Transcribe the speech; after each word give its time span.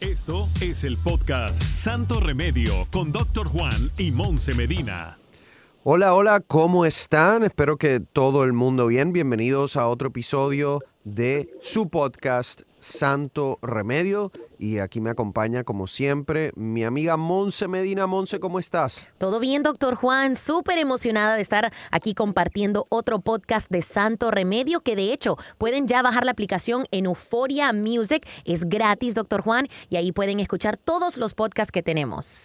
Esto 0.00 0.48
es 0.60 0.84
el 0.84 0.98
podcast 0.98 1.62
Santo 1.62 2.20
Remedio 2.20 2.86
con 2.92 3.12
Doctor 3.12 3.48
Juan 3.48 3.90
y 3.96 4.10
Monse 4.10 4.54
Medina. 4.54 5.18
Hola, 5.82 6.14
hola, 6.14 6.40
¿cómo 6.40 6.86
están? 6.86 7.44
Espero 7.44 7.76
que 7.76 8.00
todo 8.00 8.44
el 8.44 8.52
mundo 8.52 8.86
bien. 8.86 9.12
Bienvenidos 9.12 9.76
a 9.76 9.86
otro 9.86 10.08
episodio 10.08 10.80
de 11.04 11.50
su 11.60 11.88
podcast 11.88 12.62
Santo 12.78 13.58
Remedio. 13.62 14.32
Y 14.58 14.78
aquí 14.78 15.00
me 15.00 15.10
acompaña, 15.10 15.64
como 15.64 15.86
siempre, 15.86 16.52
mi 16.54 16.84
amiga 16.84 17.16
Monse 17.16 17.68
Medina. 17.68 18.06
Monse, 18.06 18.40
¿cómo 18.40 18.58
estás? 18.58 19.08
Todo 19.18 19.40
bien, 19.40 19.62
doctor 19.62 19.94
Juan. 19.94 20.36
Súper 20.36 20.78
emocionada 20.78 21.36
de 21.36 21.42
estar 21.42 21.72
aquí 21.90 22.14
compartiendo 22.14 22.86
otro 22.88 23.20
podcast 23.20 23.70
de 23.70 23.82
Santo 23.82 24.30
Remedio, 24.30 24.80
que 24.80 24.96
de 24.96 25.12
hecho 25.12 25.36
pueden 25.58 25.86
ya 25.86 26.02
bajar 26.02 26.24
la 26.24 26.32
aplicación 26.32 26.86
en 26.90 27.06
Euphoria 27.06 27.72
Music. 27.72 28.26
Es 28.44 28.68
gratis, 28.68 29.14
doctor 29.14 29.42
Juan, 29.42 29.68
y 29.90 29.96
ahí 29.96 30.12
pueden 30.12 30.40
escuchar 30.40 30.76
todos 30.76 31.16
los 31.16 31.34
podcasts 31.34 31.72
que 31.72 31.82
tenemos. 31.82 32.38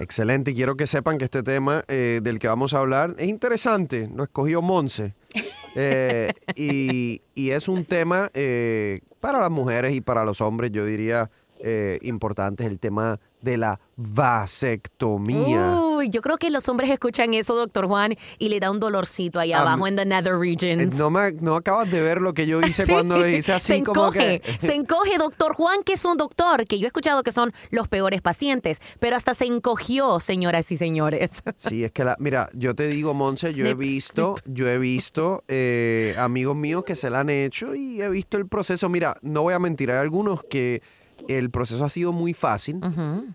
Excelente, 0.00 0.50
y 0.50 0.54
quiero 0.54 0.76
que 0.76 0.86
sepan 0.86 1.18
que 1.18 1.24
este 1.24 1.42
tema 1.42 1.84
eh, 1.86 2.20
del 2.22 2.38
que 2.38 2.48
vamos 2.48 2.74
a 2.74 2.78
hablar 2.78 3.14
es 3.18 3.28
interesante. 3.28 4.10
Lo 4.14 4.24
escogió 4.24 4.62
Monse. 4.62 5.14
Eh, 5.74 6.32
y, 6.54 7.22
y 7.34 7.50
es 7.50 7.68
un 7.68 7.84
tema 7.84 8.30
eh, 8.34 9.00
para 9.20 9.40
las 9.40 9.50
mujeres 9.50 9.94
y 9.94 10.00
para 10.00 10.24
los 10.24 10.40
hombres, 10.40 10.70
yo 10.72 10.84
diría, 10.84 11.30
eh, 11.60 11.98
importante, 12.02 12.64
es 12.64 12.70
el 12.70 12.78
tema 12.78 13.20
de 13.42 13.56
la 13.56 13.80
vasectomía. 13.96 15.76
Uy, 15.78 16.10
yo 16.10 16.22
creo 16.22 16.38
que 16.38 16.50
los 16.50 16.68
hombres 16.68 16.90
escuchan 16.90 17.34
eso, 17.34 17.54
doctor 17.54 17.86
Juan, 17.86 18.14
y 18.38 18.48
le 18.48 18.60
da 18.60 18.70
un 18.70 18.80
dolorcito 18.80 19.38
ahí 19.38 19.52
A 19.52 19.60
abajo 19.60 19.86
en 19.86 19.96
the 19.96 20.04
nether 20.06 20.34
Eh, 20.34 20.38
regions. 20.38 20.94
No, 20.94 21.10
me, 21.10 21.32
no 21.32 21.56
acabas 21.56 21.90
de 21.90 22.00
ver 22.00 22.20
lo 22.20 22.32
que 22.34 22.46
yo 22.46 22.60
hice 22.60 22.82
Sí, 22.86 22.92
cuando 22.92 23.18
le 23.18 23.36
hice 23.36 23.52
así 23.52 23.74
se 23.74 23.82
como 23.82 24.06
encoge, 24.08 24.40
que... 24.40 24.52
se 24.66 24.74
encoge, 24.74 25.18
doctor 25.18 25.54
Juan, 25.54 25.82
que 25.84 25.94
es 25.94 26.04
un 26.04 26.16
doctor, 26.16 26.66
que 26.66 26.78
yo 26.78 26.86
he 26.86 26.88
escuchado 26.88 27.22
que 27.22 27.32
son 27.32 27.52
los 27.70 27.88
peores 27.88 28.22
pacientes, 28.22 28.80
pero 28.98 29.16
hasta 29.16 29.34
se 29.34 29.44
encogió, 29.46 30.20
señoras 30.20 30.70
y 30.72 30.76
señores. 30.76 31.42
Sí, 31.56 31.84
es 31.84 31.92
que 31.92 32.04
la, 32.04 32.16
mira, 32.18 32.48
yo 32.54 32.74
te 32.74 32.86
digo, 32.88 33.14
Monse, 33.14 33.54
yo 33.54 33.66
he 33.66 33.74
visto, 33.74 34.34
yo 34.46 34.68
he 34.68 34.78
visto 34.78 35.44
eh, 35.48 36.14
amigos 36.18 36.56
míos 36.56 36.82
que 36.84 36.96
se 36.96 37.08
la 37.10 37.20
han 37.20 37.30
hecho 37.30 37.74
y 37.74 38.00
he 38.02 38.08
visto 38.08 38.36
el 38.36 38.46
proceso. 38.46 38.88
Mira, 38.88 39.16
no 39.22 39.42
voy 39.42 39.54
a 39.54 39.58
mentir, 39.58 39.90
hay 39.90 39.98
algunos 39.98 40.42
que 40.44 40.82
el 41.28 41.50
proceso 41.50 41.84
ha 41.84 41.88
sido 41.88 42.12
muy 42.12 42.34
fácil 42.34 42.80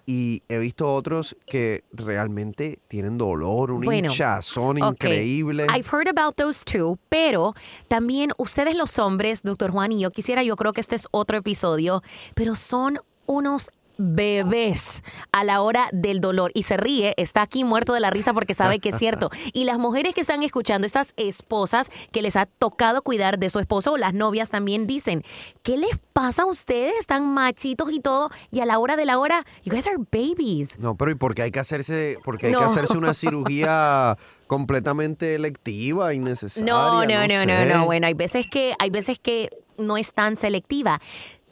y 0.06 0.44
he 0.50 0.58
visto 0.58 0.94
otros 0.94 1.36
que 1.46 1.84
realmente 1.92 2.80
tienen 2.88 3.18
dolor, 3.18 3.72
un 3.72 3.82
Bueno, 3.86 4.10
hinchazón 4.12 4.82
Ok. 4.82 5.04
increíble. 5.04 5.66
I've 5.66 5.88
heard 5.92 6.08
about 6.08 6.36
those 6.36 6.64
too, 6.66 6.98
pero 7.10 7.54
también 7.88 8.32
ustedes 8.38 8.76
los 8.76 9.00
hombres, 9.00 9.42
doctor 9.44 9.72
Juan 9.72 9.92
y 9.92 10.00
yo 10.00 10.12
quisiera, 10.12 10.44
yo 10.44 10.56
creo 10.56 10.74
que 10.74 10.82
este 10.82 10.96
es 10.96 11.08
otro 11.12 11.38
episodio, 11.38 12.02
pero 12.36 12.56
son 12.56 13.00
unos 13.26 13.72
bebés 13.98 15.04
a 15.32 15.44
la 15.44 15.62
hora 15.62 15.90
del 15.92 16.20
dolor 16.22 16.52
y 16.54 16.64
se 16.64 16.78
ríe, 16.78 17.14
está 17.18 17.42
aquí 17.42 17.64
muerto 17.64 17.94
de 17.94 18.00
la 18.00 18.10
risa 18.10 18.34
porque 18.34 18.54
sabe 18.54 18.80
que 18.80 18.90
es 18.90 18.98
cierto. 18.98 19.30
Y 19.54 19.64
las 19.64 19.80
mujeres 19.80 20.14
que 20.14 20.22
están 20.22 20.44
escuchando, 20.44 20.86
estas 20.86 21.14
esposas 21.18 21.90
que 22.12 22.22
les 22.22 22.36
ha 22.36 22.46
tocado 22.46 23.02
cuidar 23.02 23.40
de 23.40 23.50
su 23.50 23.60
esposo 23.60 23.94
o 23.94 23.98
las 23.98 24.14
novias 24.14 24.50
también 24.50 24.86
dicen, 24.88 25.24
¿qué 25.64 25.78
les 25.78 25.98
pasa 26.14 26.44
a 26.44 26.46
ustedes? 26.46 26.94
Están 27.00 27.28
machitos 27.34 27.92
y 27.92 28.00
todo 28.00 28.30
y 28.52 28.60
a 28.60 28.66
la 28.66 28.78
hora 28.80 28.96
de 28.96 29.06
la 29.06 29.18
hora, 29.20 29.46
you 29.64 29.72
guys 29.74 29.88
are 29.88 29.98
babies. 30.12 30.78
No, 30.80 30.96
pero 30.96 31.12
¿y 31.12 31.16
por 31.16 31.34
qué 31.34 31.44
hay 31.44 31.52
que 31.52 31.60
hacerse, 31.60 32.18
porque 32.24 32.48
hay 32.48 32.54
que 32.54 32.60
No. 32.60 32.66
hacerse 32.66 32.98
una 32.98 33.14
cirugía 33.14 34.18
completamente 34.48 35.36
electiva, 35.36 36.14
innecesaria? 36.14 36.72
No, 36.72 37.06
no, 37.06 37.28
no, 37.28 37.46
no, 37.46 37.54
sé. 37.54 37.66
no. 37.74 37.86
Bueno, 37.86 38.08
hay 38.08 38.14
veces 38.14 38.46
que 38.50 38.74
hay 38.80 38.90
veces 38.90 39.20
que 39.20 39.50
no 39.78 39.98
es 39.98 40.14
tan 40.14 40.36
selectiva. 40.36 41.00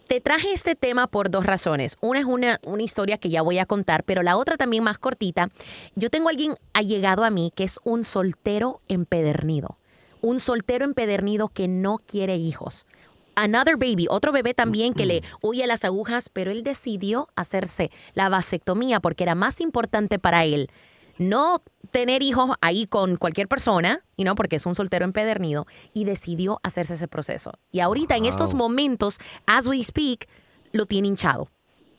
Te 0.07 0.21
traje 0.21 0.53
este 0.53 0.75
tema 0.75 1.07
por 1.07 1.31
dos 1.31 1.47
razones. 1.47 1.97
Una 1.99 2.19
es 2.19 2.25
una, 2.25 2.59
una 2.61 2.83
historia 2.83 3.17
que 3.17 3.29
ya 3.29 3.41
voy 3.41 3.57
a 3.57 3.65
contar, 3.65 4.03
pero 4.03 4.21
la 4.21 4.37
otra 4.37 4.55
también 4.55 4.83
más 4.83 4.99
cortita. 4.99 5.49
Yo 5.95 6.11
tengo 6.11 6.27
a 6.27 6.31
alguien 6.31 6.53
allegado 6.73 7.23
a 7.23 7.31
mí 7.31 7.51
que 7.55 7.63
es 7.63 7.79
un 7.83 8.03
soltero 8.03 8.81
empedernido. 8.87 9.79
Un 10.21 10.39
soltero 10.39 10.85
empedernido 10.85 11.49
que 11.49 11.67
no 11.67 11.97
quiere 11.97 12.35
hijos. 12.35 12.85
Another 13.33 13.77
baby, 13.77 14.05
otro 14.07 14.31
bebé 14.31 14.53
también 14.53 14.93
que 14.93 15.07
le 15.07 15.23
huye 15.41 15.63
a 15.63 15.67
las 15.67 15.83
agujas, 15.83 16.29
pero 16.29 16.51
él 16.51 16.61
decidió 16.61 17.27
hacerse 17.35 17.89
la 18.13 18.29
vasectomía 18.29 18.99
porque 18.99 19.23
era 19.23 19.33
más 19.33 19.59
importante 19.59 20.19
para 20.19 20.45
él 20.45 20.69
no 21.17 21.61
tener 21.91 22.21
hijos 22.21 22.51
ahí 22.61 22.87
con 22.87 23.17
cualquier 23.17 23.47
persona, 23.47 24.03
y 24.15 24.23
no 24.23 24.35
porque 24.35 24.57
es 24.57 24.65
un 24.65 24.75
soltero 24.75 25.05
empedernido, 25.05 25.65
y 25.93 26.03
decidió 26.03 26.59
hacerse 26.63 26.95
ese 26.95 27.07
proceso. 27.07 27.53
Y 27.71 27.79
ahorita, 27.79 28.15
en 28.15 28.25
estos 28.25 28.53
momentos, 28.53 29.19
as 29.45 29.67
we 29.67 29.83
speak, 29.83 30.27
lo 30.71 30.85
tiene 30.85 31.07
hinchado. 31.07 31.49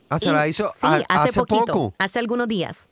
Ah, 0.09 0.19
se 0.21 0.31
la 0.33 0.47
hizo 0.47 0.71
sí, 0.75 0.87
hace 1.09 1.33
poquito, 1.33 1.65
poco. 1.67 1.95
hace 1.99 2.19
algunos 2.19 2.47
días. 2.47 2.89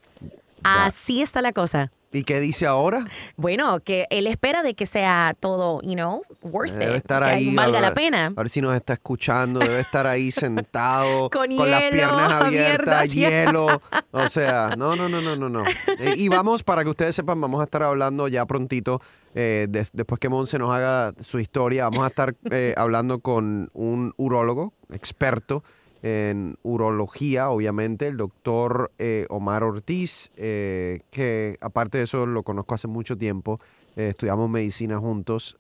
Así 0.62 1.22
está 1.22 1.42
la 1.42 1.52
cosa. 1.52 1.92
¿Y 2.14 2.22
qué 2.22 2.38
dice 2.40 2.66
ahora? 2.66 3.04
Bueno, 3.36 3.80
que 3.80 4.06
él 4.10 4.26
espera 4.28 4.62
de 4.62 4.74
que 4.74 4.86
sea 4.86 5.32
todo, 5.38 5.80
you 5.82 5.94
know, 5.94 6.22
worth 6.42 6.72
Debe 6.72 6.92
it, 6.92 6.96
estar 6.98 7.24
que 7.24 7.28
ahí. 7.30 7.54
valga 7.54 7.80
la 7.80 7.92
pena. 7.92 8.26
A 8.26 8.30
ver 8.30 8.48
si 8.48 8.60
nos 8.60 8.74
está 8.76 8.92
escuchando. 8.92 9.58
Debe 9.60 9.80
estar 9.80 10.06
ahí 10.06 10.30
sentado. 10.32 11.28
Con 11.30 11.48
las 11.48 11.80
hielo, 11.80 11.90
piernas 11.92 12.32
abiertas, 12.42 13.12
hielo. 13.12 13.66
O 14.12 14.28
sea, 14.28 14.74
no, 14.78 14.94
no, 14.94 15.08
no, 15.08 15.20
no, 15.20 15.34
no, 15.34 15.48
no. 15.48 15.64
Eh, 15.98 16.14
y 16.16 16.28
vamos, 16.28 16.62
para 16.62 16.84
que 16.84 16.90
ustedes 16.90 17.16
sepan, 17.16 17.40
vamos 17.40 17.60
a 17.60 17.64
estar 17.64 17.82
hablando 17.82 18.28
ya 18.28 18.46
prontito, 18.46 19.00
eh, 19.34 19.66
des- 19.68 19.90
después 19.92 20.20
que 20.20 20.28
Monse 20.28 20.56
nos 20.58 20.72
haga 20.72 21.12
su 21.20 21.40
historia, 21.40 21.84
vamos 21.88 22.04
a 22.04 22.08
estar 22.08 22.34
eh, 22.50 22.74
hablando 22.76 23.18
con 23.18 23.70
un 23.74 24.12
urólogo 24.16 24.72
experto 24.92 25.64
en 26.04 26.58
urología, 26.62 27.48
obviamente, 27.48 28.08
el 28.08 28.18
doctor 28.18 28.92
eh, 28.98 29.26
Omar 29.30 29.64
Ortiz, 29.64 30.30
eh, 30.36 30.98
que 31.10 31.56
aparte 31.62 31.96
de 31.96 32.04
eso 32.04 32.26
lo 32.26 32.42
conozco 32.42 32.74
hace 32.74 32.88
mucho 32.88 33.16
tiempo. 33.16 33.58
Eh, 33.96 34.08
estudiamos 34.08 34.50
medicina 34.50 34.98
juntos, 34.98 35.56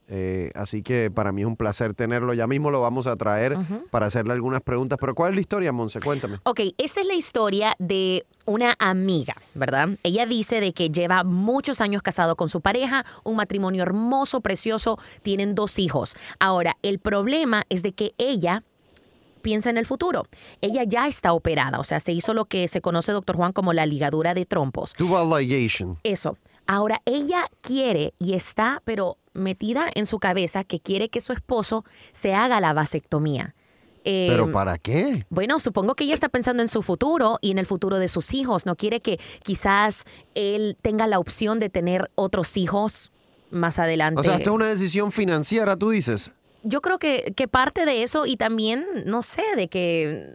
así 0.54 0.82
que 0.82 1.10
para 1.10 1.32
mí 1.32 1.42
es 1.42 1.46
un 1.46 1.56
placer 1.56 1.94
tenerlo. 1.94 2.34
Ya 2.34 2.46
mismo 2.46 2.70
lo 2.70 2.82
vamos 2.82 3.06
a 3.06 3.16
traer 3.16 3.56
para 3.90 4.06
hacerle 4.06 4.34
algunas 4.34 4.60
preguntas. 4.60 4.98
Pero 5.00 5.14
¿cuál 5.14 5.30
es 5.30 5.36
la 5.36 5.40
historia, 5.40 5.72
Monse? 5.72 6.00
Cuéntame. 6.00 6.40
Ok, 6.42 6.60
esta 6.76 7.00
es 7.00 7.06
la 7.06 7.14
historia 7.14 7.74
de 7.78 8.26
una 8.44 8.74
amiga, 8.80 9.34
¿verdad? 9.54 9.90
Ella 10.02 10.26
dice 10.26 10.60
de 10.60 10.74
que 10.74 10.90
lleva 10.90 11.24
muchos 11.24 11.80
años 11.80 12.02
casado 12.02 12.36
con 12.36 12.50
su 12.50 12.60
pareja, 12.60 13.06
un 13.22 13.36
matrimonio 13.36 13.82
hermoso, 13.82 14.42
precioso, 14.42 14.98
tienen 15.22 15.54
dos 15.54 15.78
hijos. 15.78 16.14
Ahora, 16.38 16.76
el 16.82 16.98
problema 16.98 17.62
es 17.70 17.82
de 17.82 17.92
que 17.92 18.12
ella 18.18 18.62
piensa 19.44 19.70
en 19.70 19.78
el 19.78 19.86
futuro. 19.86 20.24
Ella 20.60 20.82
ya 20.82 21.06
está 21.06 21.34
operada, 21.34 21.78
o 21.78 21.84
sea, 21.84 22.00
se 22.00 22.10
hizo 22.10 22.34
lo 22.34 22.46
que 22.46 22.66
se 22.66 22.80
conoce, 22.80 23.12
doctor 23.12 23.36
Juan, 23.36 23.52
como 23.52 23.72
la 23.72 23.86
ligadura 23.86 24.34
de 24.34 24.46
trompos. 24.46 24.94
Dual 24.98 25.28
ligation. 25.38 25.98
Eso. 26.02 26.36
Ahora, 26.66 27.02
ella 27.04 27.46
quiere 27.60 28.14
y 28.18 28.32
está, 28.32 28.82
pero 28.84 29.18
metida 29.34 29.86
en 29.94 30.06
su 30.06 30.18
cabeza, 30.18 30.64
que 30.64 30.80
quiere 30.80 31.10
que 31.10 31.20
su 31.20 31.32
esposo 31.32 31.84
se 32.12 32.34
haga 32.34 32.58
la 32.60 32.72
vasectomía. 32.72 33.54
Eh, 34.06 34.26
¿Pero 34.28 34.50
para 34.50 34.76
qué? 34.78 35.26
bueno, 35.30 35.60
supongo 35.60 35.94
que 35.94 36.04
ella 36.04 36.14
está 36.14 36.28
pensando 36.28 36.62
en 36.62 36.68
su 36.68 36.82
futuro 36.82 37.38
y 37.40 37.50
en 37.50 37.58
el 37.58 37.66
futuro 37.66 37.98
de 37.98 38.08
sus 38.08 38.34
hijos. 38.34 38.66
No 38.66 38.76
quiere 38.76 39.00
que 39.00 39.18
quizás 39.42 40.04
él 40.34 40.76
tenga 40.80 41.06
la 41.06 41.18
opción 41.18 41.58
de 41.58 41.68
tener 41.68 42.10
otros 42.14 42.56
hijos 42.56 43.12
más 43.50 43.78
adelante. 43.78 44.20
O 44.20 44.24
sea, 44.24 44.36
esto 44.36 44.50
es 44.50 44.56
una 44.56 44.68
decisión 44.68 45.12
financiera, 45.12 45.76
tú 45.76 45.90
dices. 45.90 46.32
Yo 46.64 46.80
creo 46.80 46.98
que, 46.98 47.32
que 47.36 47.46
parte 47.46 47.84
de 47.84 48.02
eso 48.02 48.26
y 48.26 48.36
también, 48.36 48.84
no 49.06 49.22
sé, 49.22 49.42
de 49.56 49.68
que 49.68 50.26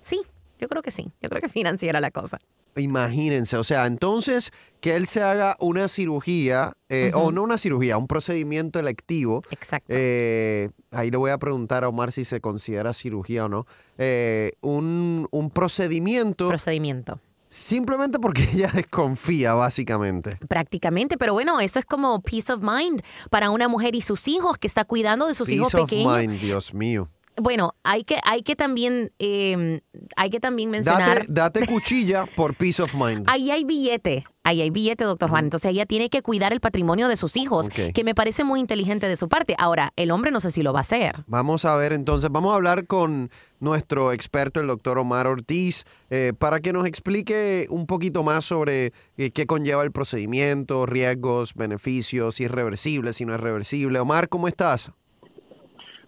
sí, 0.00 0.20
yo 0.58 0.68
creo 0.68 0.82
que 0.82 0.90
sí. 0.90 1.10
Yo 1.22 1.28
creo 1.28 1.40
que 1.40 1.48
financiera 1.48 2.00
la 2.00 2.10
cosa. 2.10 2.38
Imagínense, 2.76 3.56
o 3.56 3.64
sea, 3.64 3.86
entonces 3.86 4.52
que 4.80 4.96
él 4.96 5.06
se 5.06 5.22
haga 5.22 5.56
una 5.60 5.88
cirugía, 5.88 6.74
eh, 6.90 7.10
o 7.14 7.32
no 7.32 7.42
una 7.42 7.56
cirugía, 7.56 7.96
un 7.96 8.06
procedimiento 8.06 8.78
electivo. 8.78 9.42
Exacto. 9.50 9.86
eh, 9.88 10.68
ahí 10.90 11.10
le 11.10 11.16
voy 11.16 11.30
a 11.30 11.38
preguntar 11.38 11.84
a 11.84 11.88
Omar 11.88 12.12
si 12.12 12.24
se 12.26 12.40
considera 12.40 12.92
cirugía 12.92 13.46
o 13.46 13.48
no. 13.48 13.66
eh, 13.96 14.52
un, 14.60 15.26
un 15.30 15.50
procedimiento 15.50 16.48
Procedimiento. 16.48 17.18
Simplemente 17.48 18.18
porque 18.18 18.42
ella 18.54 18.70
desconfía, 18.72 19.54
básicamente. 19.54 20.38
Prácticamente, 20.48 21.16
pero 21.18 21.32
bueno, 21.32 21.60
eso 21.60 21.78
es 21.78 21.84
como 21.84 22.20
peace 22.20 22.52
of 22.52 22.62
mind 22.62 23.02
para 23.30 23.50
una 23.50 23.68
mujer 23.68 23.94
y 23.94 24.00
sus 24.00 24.28
hijos 24.28 24.58
que 24.58 24.66
está 24.66 24.84
cuidando 24.84 25.26
de 25.26 25.34
sus 25.34 25.48
hijos 25.48 25.70
Peace 25.72 25.82
of 25.82 25.90
pequeños. 25.90 26.18
mind, 26.18 26.40
Dios 26.40 26.74
mío. 26.74 27.08
Bueno, 27.38 27.74
hay 27.84 28.02
que, 28.02 28.18
hay 28.24 28.42
que 28.42 28.56
también, 28.56 29.12
eh, 29.18 29.82
hay 30.16 30.30
que 30.30 30.40
también 30.40 30.70
mencionar. 30.70 31.26
Date, 31.26 31.60
date 31.60 31.66
cuchilla 31.66 32.24
por 32.34 32.54
peace 32.54 32.82
of 32.82 32.94
mind. 32.94 33.24
Ahí 33.28 33.50
hay 33.50 33.64
billete, 33.64 34.24
ahí 34.46 34.62
hay 34.62 34.70
billete, 34.70 35.04
doctor 35.04 35.28
Juan. 35.28 35.44
Entonces 35.44 35.72
ella 35.72 35.86
tiene 35.86 36.08
que 36.08 36.22
cuidar 36.22 36.52
el 36.52 36.60
patrimonio 36.60 37.08
de 37.08 37.16
sus 37.16 37.36
hijos, 37.36 37.68
que 37.68 38.04
me 38.04 38.14
parece 38.14 38.44
muy 38.44 38.60
inteligente 38.60 39.08
de 39.08 39.16
su 39.16 39.28
parte. 39.28 39.56
Ahora, 39.58 39.92
el 39.96 40.10
hombre 40.10 40.30
no 40.30 40.40
sé 40.40 40.50
si 40.50 40.62
lo 40.62 40.72
va 40.72 40.80
a 40.80 40.82
hacer. 40.82 41.24
Vamos 41.26 41.64
a 41.64 41.74
ver 41.76 41.92
entonces, 41.92 42.30
vamos 42.30 42.52
a 42.52 42.54
hablar 42.54 42.86
con 42.86 43.30
nuestro 43.58 44.12
experto, 44.12 44.60
el 44.60 44.68
doctor 44.68 44.98
Omar 44.98 45.26
Ortiz, 45.26 45.84
eh, 46.10 46.32
para 46.38 46.60
que 46.60 46.72
nos 46.72 46.86
explique 46.86 47.66
un 47.70 47.86
poquito 47.86 48.22
más 48.22 48.44
sobre 48.44 48.92
eh, 49.16 49.30
qué 49.32 49.46
conlleva 49.46 49.82
el 49.82 49.90
procedimiento, 49.90 50.86
riesgos, 50.86 51.54
beneficios, 51.54 52.36
si 52.36 52.44
es 52.44 52.50
reversible, 52.50 53.12
si 53.12 53.24
no 53.24 53.34
es 53.34 53.40
reversible. 53.40 53.98
Omar, 53.98 54.28
¿cómo 54.28 54.46
estás? 54.46 54.92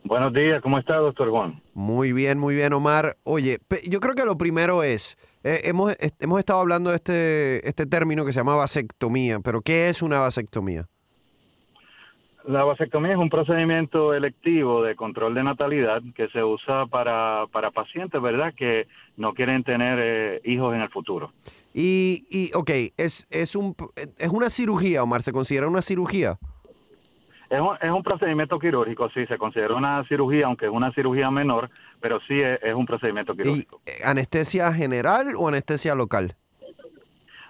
Buenos 0.08 0.32
días, 0.32 0.62
¿cómo 0.62 0.78
está, 0.78 0.96
doctor 0.96 1.28
Juan? 1.28 1.60
Muy 1.74 2.14
bien, 2.14 2.38
muy 2.38 2.54
bien, 2.54 2.72
Omar. 2.72 3.18
Oye, 3.24 3.58
yo 3.90 4.00
creo 4.00 4.14
que 4.14 4.24
lo 4.24 4.38
primero 4.38 4.82
es, 4.82 5.18
eh, 5.44 5.60
hemos, 5.64 5.94
hemos 6.18 6.38
estado 6.38 6.60
hablando 6.60 6.88
de 6.88 6.96
este, 6.96 7.68
este 7.68 7.84
término 7.84 8.24
que 8.24 8.32
se 8.32 8.40
llama 8.40 8.56
vasectomía, 8.56 9.40
pero 9.40 9.60
¿qué 9.60 9.90
es 9.90 10.00
una 10.00 10.20
vasectomía? 10.20 10.86
La 12.46 12.64
vasectomía 12.64 13.12
es 13.12 13.18
un 13.18 13.28
procedimiento 13.28 14.14
electivo 14.14 14.82
de 14.82 14.96
control 14.96 15.34
de 15.34 15.44
natalidad 15.44 16.00
que 16.16 16.28
se 16.28 16.42
usa 16.42 16.86
para, 16.86 17.44
para 17.52 17.70
pacientes, 17.70 18.22
¿verdad?, 18.22 18.54
que 18.56 18.86
no 19.18 19.34
quieren 19.34 19.62
tener 19.62 19.98
eh, 20.00 20.40
hijos 20.44 20.74
en 20.74 20.80
el 20.80 20.88
futuro. 20.88 21.34
Y, 21.74 22.24
y 22.30 22.50
ok, 22.54 22.70
es, 22.96 23.28
es, 23.30 23.54
un, 23.54 23.76
es 24.16 24.30
una 24.30 24.48
cirugía, 24.48 25.02
Omar, 25.02 25.22
¿se 25.22 25.32
considera 25.32 25.68
una 25.68 25.82
cirugía? 25.82 26.38
Es 27.50 27.60
un, 27.60 27.74
es 27.80 27.90
un 27.90 28.02
procedimiento 28.02 28.58
quirúrgico, 28.58 29.08
sí, 29.10 29.24
se 29.26 29.38
considera 29.38 29.74
una 29.74 30.04
cirugía, 30.06 30.46
aunque 30.46 30.66
es 30.66 30.70
una 30.70 30.92
cirugía 30.92 31.30
menor, 31.30 31.70
pero 32.00 32.20
sí 32.28 32.40
es, 32.40 32.62
es 32.62 32.74
un 32.74 32.84
procedimiento 32.84 33.32
¿Y 33.32 33.36
quirúrgico. 33.36 33.80
eh, 33.86 34.00
anestesia 34.04 34.72
general 34.72 35.28
o 35.36 35.48
anestesia 35.48 35.94
local? 35.94 36.34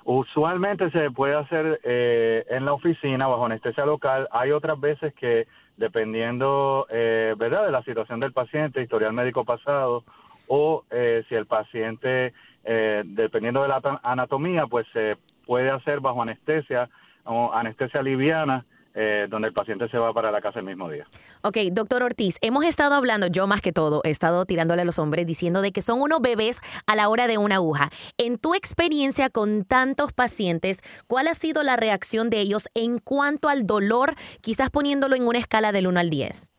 Usualmente 0.04 0.90
se 0.90 1.10
puede 1.10 1.34
hacer 1.34 1.80
eh, 1.82 2.46
en 2.48 2.64
la 2.64 2.72
oficina 2.72 3.26
bajo 3.26 3.44
anestesia 3.44 3.84
local. 3.84 4.26
Hay 4.30 4.52
otras 4.52 4.80
veces 4.80 5.12
que, 5.14 5.46
dependiendo, 5.76 6.86
eh, 6.88 7.34
¿verdad?, 7.36 7.66
de 7.66 7.72
la 7.72 7.82
situación 7.82 8.18
del 8.20 8.32
paciente, 8.32 8.80
historial 8.80 9.12
médico 9.12 9.44
pasado, 9.44 10.04
o 10.46 10.84
eh, 10.90 11.24
si 11.28 11.34
el 11.34 11.44
paciente, 11.44 12.32
eh, 12.64 13.02
dependiendo 13.04 13.60
de 13.62 13.68
la 13.68 14.00
anatomía, 14.02 14.66
pues 14.66 14.86
se 14.94 15.16
puede 15.44 15.70
hacer 15.70 16.00
bajo 16.00 16.22
anestesia 16.22 16.88
o 17.24 17.52
anestesia 17.52 18.00
liviana, 18.00 18.64
eh, 18.94 19.26
donde 19.28 19.48
el 19.48 19.54
paciente 19.54 19.88
se 19.88 19.98
va 19.98 20.12
para 20.12 20.30
la 20.30 20.40
casa 20.40 20.58
el 20.58 20.64
mismo 20.64 20.90
día. 20.90 21.06
Ok, 21.42 21.56
doctor 21.72 22.02
Ortiz, 22.02 22.38
hemos 22.40 22.64
estado 22.64 22.94
hablando, 22.94 23.26
yo 23.26 23.46
más 23.46 23.60
que 23.60 23.72
todo, 23.72 24.00
he 24.04 24.10
estado 24.10 24.44
tirándole 24.44 24.82
a 24.82 24.84
los 24.84 24.98
hombres 24.98 25.26
diciendo 25.26 25.62
de 25.62 25.72
que 25.72 25.82
son 25.82 26.00
unos 26.00 26.20
bebés 26.20 26.60
a 26.86 26.96
la 26.96 27.08
hora 27.08 27.26
de 27.26 27.38
una 27.38 27.56
aguja. 27.56 27.90
En 28.16 28.38
tu 28.38 28.54
experiencia 28.54 29.30
con 29.30 29.64
tantos 29.64 30.12
pacientes, 30.12 30.80
¿cuál 31.06 31.28
ha 31.28 31.34
sido 31.34 31.62
la 31.62 31.76
reacción 31.76 32.30
de 32.30 32.40
ellos 32.40 32.68
en 32.74 32.98
cuanto 32.98 33.48
al 33.48 33.66
dolor, 33.66 34.14
quizás 34.40 34.70
poniéndolo 34.70 35.16
en 35.16 35.26
una 35.26 35.38
escala 35.38 35.72
del 35.72 35.86
1 35.86 36.00
al 36.00 36.10
10? 36.10 36.52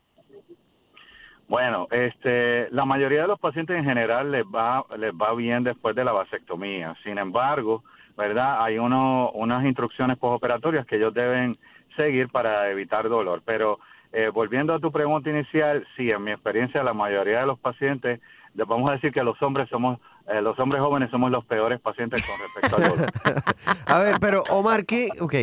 Bueno, 1.50 1.88
este, 1.90 2.70
la 2.70 2.84
mayoría 2.84 3.22
de 3.22 3.26
los 3.26 3.40
pacientes 3.40 3.76
en 3.76 3.84
general 3.84 4.30
les 4.30 4.44
va, 4.44 4.86
les 4.96 5.12
va 5.12 5.34
bien 5.34 5.64
después 5.64 5.96
de 5.96 6.04
la 6.04 6.12
vasectomía. 6.12 6.94
Sin 7.02 7.18
embargo, 7.18 7.82
¿verdad? 8.16 8.62
Hay 8.62 8.78
uno, 8.78 9.32
unas 9.32 9.64
instrucciones 9.64 10.16
postoperatorias 10.16 10.86
que 10.86 10.94
ellos 10.94 11.12
deben 11.12 11.52
seguir 11.96 12.28
para 12.28 12.70
evitar 12.70 13.08
dolor. 13.08 13.42
Pero 13.44 13.78
eh, 14.12 14.30
volviendo 14.32 14.74
a 14.74 14.80
tu 14.80 14.90
pregunta 14.90 15.30
inicial, 15.30 15.86
sí, 15.96 16.10
en 16.10 16.24
mi 16.24 16.32
experiencia, 16.32 16.82
la 16.82 16.92
mayoría 16.92 17.40
de 17.40 17.46
los 17.46 17.58
pacientes, 17.58 18.20
vamos 18.54 18.90
a 18.90 18.94
decir 18.94 19.12
que 19.12 19.22
los 19.22 19.40
hombres 19.42 19.68
somos, 19.68 20.00
eh, 20.28 20.42
los 20.42 20.58
hombres 20.58 20.80
jóvenes 20.82 21.10
somos 21.10 21.30
los 21.30 21.44
peores 21.44 21.80
pacientes 21.80 22.24
con 22.26 22.36
respecto 22.40 22.76
al 22.76 22.98
dolor. 22.98 23.12
A 23.86 23.98
ver, 24.00 24.16
pero 24.20 24.42
Omar, 24.50 24.84
¿qué? 24.84 25.08
Ok, 25.20 25.34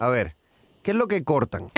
a 0.00 0.10
ver, 0.10 0.34
¿qué 0.82 0.90
es 0.90 0.96
lo 0.96 1.06
que 1.06 1.24
cortan? 1.24 1.70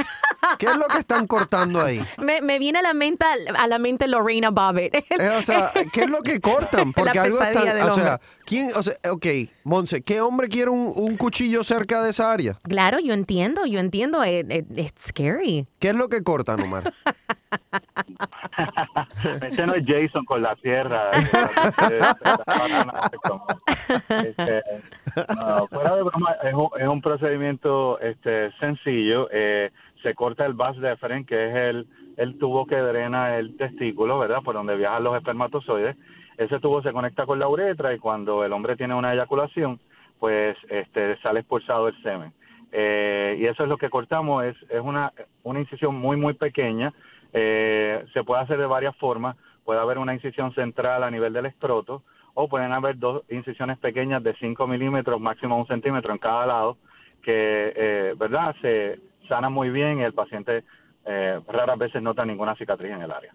¿Qué 0.59 0.67
es 0.67 0.77
lo 0.77 0.87
que 0.87 0.99
están 0.99 1.27
cortando 1.27 1.83
ahí? 1.83 2.01
Me, 2.19 2.41
me 2.41 2.59
viene 2.59 2.79
a 2.79 2.83
la 2.83 2.95
mente, 2.95 3.25
a 3.59 3.67
la 3.67 3.79
mente 3.79 4.07
Lorena 4.09 4.51
Bobbitt. 4.51 4.95
Eh, 4.95 5.05
o 5.39 5.43
sea, 5.43 5.71
¿qué 5.93 6.03
es 6.03 6.11
lo 6.11 6.23
que 6.23 6.41
cortan? 6.41 6.93
Porque 6.97 7.15
La 7.15 7.23
algo 7.23 7.43
está, 7.43 7.87
o 7.87 7.93
sea. 7.93 8.21
¿quién, 8.45 8.69
o 8.77 8.83
sea, 8.83 8.95
ok, 9.11 9.27
Monse, 9.65 10.03
¿qué 10.03 10.21
hombre 10.21 10.49
quiere 10.49 10.71
un, 10.71 10.93
un 10.95 11.17
cuchillo 11.17 11.65
cerca 11.65 12.03
de 12.03 12.11
esa 12.11 12.33
área? 12.33 12.57
Claro, 12.63 12.99
yo 12.99 13.15
entiendo, 13.15 13.67
yo 13.67 13.81
entiendo, 13.81 14.23
es 14.23 14.45
scary. 14.99 15.67
¿Qué 15.79 15.89
es 15.89 15.95
lo 15.95 16.09
que 16.09 16.23
cortan, 16.23 16.61
Omar? 16.61 16.93
Ese 19.43 19.67
no 19.67 19.75
es 19.75 19.85
Jason 19.87 20.25
con 20.25 20.43
la 20.43 20.55
sierra. 20.57 21.11
Este, 24.09 24.63
no, 25.35 25.67
fuera 25.69 25.97
de 25.97 26.03
broma, 26.03 26.33
es 26.43 26.55
un, 26.55 26.69
es 26.79 26.89
un 26.89 27.01
procedimiento 27.01 27.99
este, 28.01 28.51
sencillo. 28.59 29.29
Eh, 29.33 29.71
se 30.06 30.14
corta 30.14 30.47
el 30.47 30.53
vas 30.53 30.76
deferens, 30.76 31.26
que 31.26 31.49
es 31.49 31.55
el, 31.56 31.87
el 32.17 32.38
tubo 32.38 32.64
que 32.64 32.76
drena 32.76 33.38
el 33.38 33.56
testículo, 33.56 34.20
¿verdad? 34.20 34.41
Por 34.44 34.55
donde 34.55 34.76
viajan 34.76 35.03
los 35.03 35.17
espermatozoides. 35.17 35.97
Ese 36.38 36.61
tubo 36.61 36.81
se 36.81 36.93
conecta 36.93 37.26
con 37.26 37.41
la 37.41 37.49
uretra 37.49 37.93
y 37.93 37.99
cuando 37.99 38.44
el 38.44 38.53
hombre 38.53 38.76
tiene 38.76 38.94
una 38.94 39.12
eyaculación, 39.12 39.81
pues 40.20 40.56
este, 40.69 41.19
sale 41.23 41.41
expulsado 41.41 41.88
el 41.88 42.00
semen. 42.05 42.32
Eh, 42.70 43.37
y 43.41 43.47
eso 43.47 43.64
es 43.64 43.69
lo 43.69 43.79
que 43.79 43.91
cortamos, 43.91 44.44
es, 44.44 44.56
es 44.69 44.81
una, 44.81 45.12
una 45.43 45.58
incisión 45.58 45.97
muy, 45.97 46.17
muy 46.17 46.35
pequeña. 46.35 46.94
Eh, 47.32 48.05
se 48.12 48.23
puede 48.23 48.43
hacer 48.43 48.59
de 48.59 48.67
varias 48.67 48.94
formas. 48.99 49.37
Puede 49.64 49.81
haber 49.81 49.99
una 49.99 50.14
incisión 50.14 50.55
central 50.55 51.02
a 51.02 51.11
nivel 51.11 51.32
del 51.32 51.47
escroto 51.47 52.05
o 52.35 52.47
pueden 52.49 52.73
haber 52.73 52.97
dos 52.97 53.25
incisiones 53.29 53.76
pequeñas 53.79 54.23
de 54.23 54.37
5 54.37 54.69
milímetros, 54.69 55.20
máximo 55.20 55.59
un 55.59 55.67
centímetro 55.67 56.12
en 56.12 56.19
cada 56.19 56.47
lado, 56.47 56.76
que, 57.23 57.73
eh, 57.75 58.14
¿verdad?, 58.17 58.55
se 58.61 59.00
sana 59.28 59.49
muy 59.50 59.70
bien 59.70 59.99
y 60.00 60.02
el 60.05 60.12
paciente 60.14 60.64
eh, 61.05 61.40
raras 61.49 61.78
veces 61.78 62.02
nota 62.02 62.25
ninguna 62.25 62.56
cicatriz 62.56 62.93
en 62.93 63.02
el 63.02 63.11
área. 63.12 63.34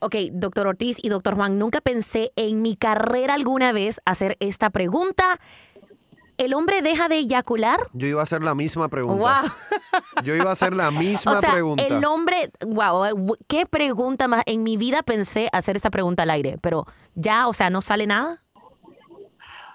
Ok, 0.00 0.14
doctor 0.32 0.68
Ortiz 0.68 0.98
y 1.02 1.08
doctor 1.08 1.34
Juan, 1.34 1.58
nunca 1.58 1.80
pensé 1.80 2.30
en 2.36 2.62
mi 2.62 2.76
carrera 2.76 3.34
alguna 3.34 3.72
vez 3.72 4.00
hacer 4.04 4.36
esta 4.38 4.70
pregunta. 4.70 5.24
¿El 6.36 6.54
hombre 6.54 6.82
deja 6.82 7.08
de 7.08 7.16
eyacular? 7.16 7.80
Yo 7.94 8.06
iba 8.06 8.20
a 8.20 8.22
hacer 8.22 8.44
la 8.44 8.54
misma 8.54 8.86
pregunta. 8.88 9.42
Wow. 9.42 10.22
Yo 10.22 10.36
iba 10.36 10.50
a 10.50 10.52
hacer 10.52 10.72
la 10.76 10.90
misma 10.92 11.32
O 11.32 11.40
sea, 11.40 11.50
pregunta. 11.50 11.84
el 11.84 12.04
hombre, 12.04 12.50
wow, 12.64 13.36
qué 13.48 13.66
pregunta 13.66 14.28
más. 14.28 14.44
En 14.46 14.62
mi 14.62 14.76
vida 14.76 15.02
pensé 15.02 15.48
hacer 15.52 15.74
esa 15.74 15.90
pregunta 15.90 16.22
al 16.22 16.30
aire, 16.30 16.56
pero 16.62 16.86
ya, 17.16 17.48
o 17.48 17.52
sea, 17.52 17.70
no 17.70 17.82
sale 17.82 18.06
nada. 18.06 18.44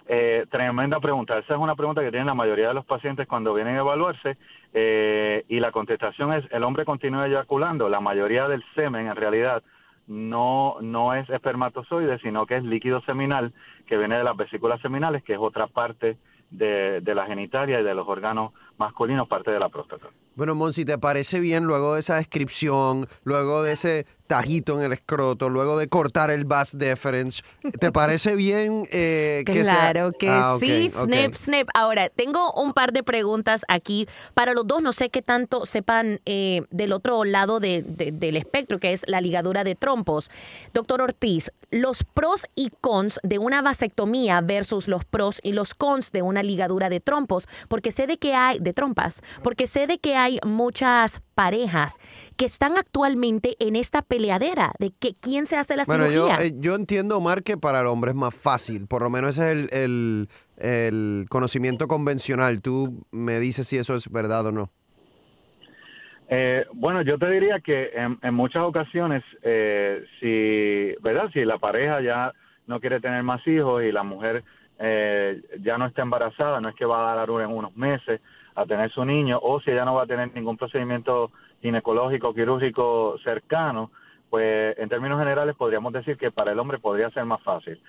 Eh, 0.05 0.45
tremenda 0.49 0.99
pregunta. 0.99 1.37
Esa 1.37 1.53
es 1.53 1.59
una 1.59 1.75
pregunta 1.75 2.01
que 2.01 2.09
tienen 2.09 2.27
la 2.27 2.33
mayoría 2.33 2.67
de 2.67 2.73
los 2.73 2.85
pacientes 2.85 3.27
cuando 3.27 3.53
vienen 3.53 3.77
a 3.77 3.79
evaluarse 3.79 4.37
eh, 4.73 5.45
y 5.47 5.59
la 5.59 5.71
contestación 5.71 6.33
es 6.33 6.43
el 6.51 6.63
hombre 6.63 6.83
continúa 6.83 7.27
eyaculando. 7.27 7.87
La 7.87 8.01
mayoría 8.01 8.47
del 8.47 8.63
semen 8.75 9.07
en 9.07 9.15
realidad 9.15 9.63
no, 10.07 10.75
no 10.81 11.13
es 11.13 11.29
espermatozoide, 11.29 12.19
sino 12.19 12.45
que 12.45 12.57
es 12.57 12.63
líquido 12.63 13.01
seminal 13.01 13.53
que 13.87 13.97
viene 13.97 14.17
de 14.17 14.25
las 14.25 14.35
vesículas 14.35 14.81
seminales, 14.81 15.23
que 15.23 15.33
es 15.33 15.39
otra 15.39 15.67
parte 15.67 16.17
de, 16.51 16.99
de 16.99 17.15
la 17.15 17.25
genitalia 17.25 17.79
y 17.79 17.83
de 17.83 17.95
los 17.95 18.07
órganos 18.07 18.51
masculinos, 18.77 19.27
parte 19.27 19.51
de 19.51 19.59
la 19.59 19.69
próstata. 19.69 20.07
Bueno, 20.35 20.55
Monsi, 20.55 20.83
¿te 20.83 20.97
parece 20.97 21.39
bien 21.39 21.65
luego 21.65 21.93
de 21.93 21.99
esa 21.99 22.15
descripción, 22.15 23.07
luego 23.23 23.61
de 23.61 23.73
ese 23.73 24.07
tajito 24.25 24.79
en 24.79 24.85
el 24.85 24.93
escroto, 24.93 25.47
luego 25.49 25.77
de 25.77 25.87
cortar 25.89 26.31
el 26.31 26.43
vas 26.45 26.75
deferens, 26.75 27.43
¿te 27.79 27.91
parece 27.91 28.35
bien 28.35 28.87
eh, 28.91 29.43
que 29.45 29.63
sea- 29.63 29.91
Claro 29.91 30.11
que 30.17 30.27
Ah, 30.29 30.55
sí, 30.59 30.89
ok. 30.95 31.03
snip, 31.07 31.33
snip. 31.35 31.69
Ahora, 31.75 32.09
tengo 32.09 32.51
un 32.53 32.73
par 32.73 32.93
de 32.93 33.03
preguntas 33.03 33.63
aquí 33.67 34.07
para 34.33 34.53
los 34.53 34.65
dos. 34.65 34.81
No 34.81 34.91
sé 34.91 35.09
qué 35.11 35.21
tanto 35.21 35.67
sepan 35.67 36.19
eh, 36.25 36.63
del 36.71 36.93
otro 36.93 37.25
lado 37.25 37.59
de- 37.59 37.83
de- 37.83 38.11
del 38.11 38.35
espectro, 38.37 38.79
que 38.79 38.91
es 38.93 39.03
la 39.07 39.21
ligadura 39.21 39.63
de 39.63 39.75
trompos. 39.75 40.31
Doctor 40.73 41.01
Ortiz, 41.01 41.51
los 41.69 42.03
pros 42.03 42.47
y 42.55 42.71
cons 42.81 43.19
de 43.21 43.37
una 43.37 43.61
vasectomía 43.61 44.41
versus 44.41 44.87
los 44.87 45.05
pros 45.05 45.41
y 45.43 45.51
los 45.51 45.75
cons 45.75 46.11
de 46.11 46.23
una 46.23 46.41
ligadura 46.41 46.89
de 46.89 47.01
trompos, 47.01 47.47
porque 47.67 47.91
sé 47.91 48.07
de 48.07 48.17
que 48.17 48.33
hay, 48.33 48.57
de 48.59 48.72
trompas, 48.73 49.21
porque 49.43 49.67
sé 49.67 49.87
de 49.87 49.97
que 49.99 50.15
hay 50.15 50.39
muchas 50.45 51.21
parejas 51.35 51.97
que 52.37 52.45
están 52.45 52.73
actualmente 52.77 53.55
en 53.59 53.75
esta 53.75 54.01
peleadera 54.01 54.71
de 54.79 54.91
que 54.99 55.13
quién 55.13 55.45
se 55.45 55.57
hace 55.57 55.77
la 55.77 55.85
Bueno, 55.85 56.05
yo, 56.11 56.27
cirugía. 56.27 56.45
eh, 56.45 56.53
yo 56.57 56.75
entiendo, 56.75 57.17
Omar, 57.17 57.43
que 57.43 57.57
para 57.57 57.81
el 57.81 57.87
hombre 57.87 58.11
es 58.11 58.17
más 58.17 58.33
fácil. 58.35 58.87
Por 58.87 59.01
lo 59.03 59.09
menos 59.09 59.37
ese 59.37 59.51
es 59.51 59.71
el, 59.73 59.79
el- 59.81 60.27
el 60.57 61.25
conocimiento 61.29 61.87
convencional. 61.87 62.61
Tú 62.61 63.05
me 63.11 63.39
dices 63.39 63.67
si 63.67 63.77
eso 63.77 63.95
es 63.95 64.09
verdad 64.09 64.45
o 64.47 64.51
no. 64.51 64.69
Eh, 66.29 66.65
bueno, 66.73 67.01
yo 67.01 67.17
te 67.17 67.29
diría 67.29 67.59
que 67.59 67.89
en, 67.93 68.17
en 68.21 68.33
muchas 68.33 68.63
ocasiones, 68.63 69.23
eh, 69.41 70.03
si, 70.19 70.95
¿verdad? 71.01 71.29
Si 71.33 71.43
la 71.45 71.57
pareja 71.59 72.01
ya 72.01 72.31
no 72.65 72.79
quiere 72.79 72.99
tener 72.99 73.21
más 73.23 73.45
hijos 73.47 73.83
y 73.83 73.91
la 73.91 74.03
mujer 74.03 74.43
eh, 74.79 75.41
ya 75.61 75.77
no 75.77 75.85
está 75.85 76.01
embarazada, 76.01 76.59
no 76.61 76.69
es 76.69 76.75
que 76.75 76.85
va 76.85 77.11
a 77.11 77.15
dar 77.15 77.29
en 77.29 77.51
unos 77.51 77.75
meses 77.75 78.21
a 78.55 78.65
tener 78.65 78.91
su 78.91 79.03
niño, 79.05 79.39
o 79.41 79.59
si 79.61 79.71
ella 79.71 79.85
no 79.85 79.95
va 79.95 80.03
a 80.03 80.07
tener 80.07 80.33
ningún 80.33 80.57
procedimiento 80.57 81.31
ginecológico, 81.61 82.33
quirúrgico 82.33 83.17
cercano, 83.23 83.91
pues 84.29 84.77
en 84.77 84.89
términos 84.89 85.19
generales 85.19 85.55
podríamos 85.55 85.93
decir 85.93 86.17
que 86.17 86.31
para 86.31 86.51
el 86.51 86.59
hombre 86.59 86.79
podría 86.79 87.09
ser 87.11 87.25
más 87.25 87.41
fácil. 87.41 87.79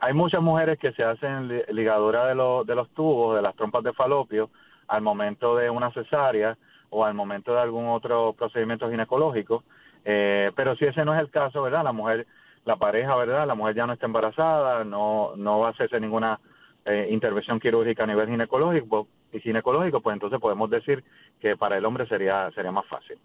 Hay 0.00 0.14
muchas 0.14 0.40
mujeres 0.40 0.78
que 0.78 0.92
se 0.92 1.02
hacen 1.02 1.48
ligadura 1.70 2.26
de, 2.26 2.34
de 2.34 2.74
los 2.74 2.88
tubos, 2.90 3.34
de 3.34 3.42
las 3.42 3.56
trompas 3.56 3.82
de 3.82 3.92
falopio, 3.92 4.48
al 4.88 5.02
momento 5.02 5.56
de 5.56 5.70
una 5.70 5.92
cesárea 5.92 6.56
o 6.90 7.04
al 7.04 7.14
momento 7.14 7.52
de 7.52 7.60
algún 7.60 7.86
otro 7.88 8.32
procedimiento 8.32 8.90
ginecológico, 8.90 9.64
eh, 10.04 10.50
pero 10.56 10.74
si 10.76 10.86
ese 10.86 11.04
no 11.04 11.14
es 11.14 11.20
el 11.20 11.30
caso, 11.30 11.62
¿verdad? 11.62 11.84
La 11.84 11.92
mujer, 11.92 12.26
la 12.64 12.76
pareja, 12.76 13.14
¿verdad? 13.16 13.46
La 13.46 13.54
mujer 13.54 13.74
ya 13.74 13.86
no 13.86 13.92
está 13.92 14.06
embarazada, 14.06 14.84
no, 14.84 15.32
no 15.36 15.58
va 15.58 15.68
a 15.68 15.70
hacerse 15.70 16.00
ninguna 16.00 16.40
eh, 16.84 17.08
intervención 17.10 17.60
quirúrgica 17.60 18.04
a 18.04 18.06
nivel 18.06 18.28
ginecológico, 18.28 19.06
y 19.32 19.40
ginecológico, 19.40 20.00
pues 20.00 20.14
entonces 20.14 20.40
podemos 20.40 20.70
decir 20.70 21.04
que 21.40 21.56
para 21.56 21.76
el 21.76 21.84
hombre 21.84 22.06
sería, 22.08 22.50
sería 22.54 22.72
más 22.72 22.86
fácil. 22.86 23.18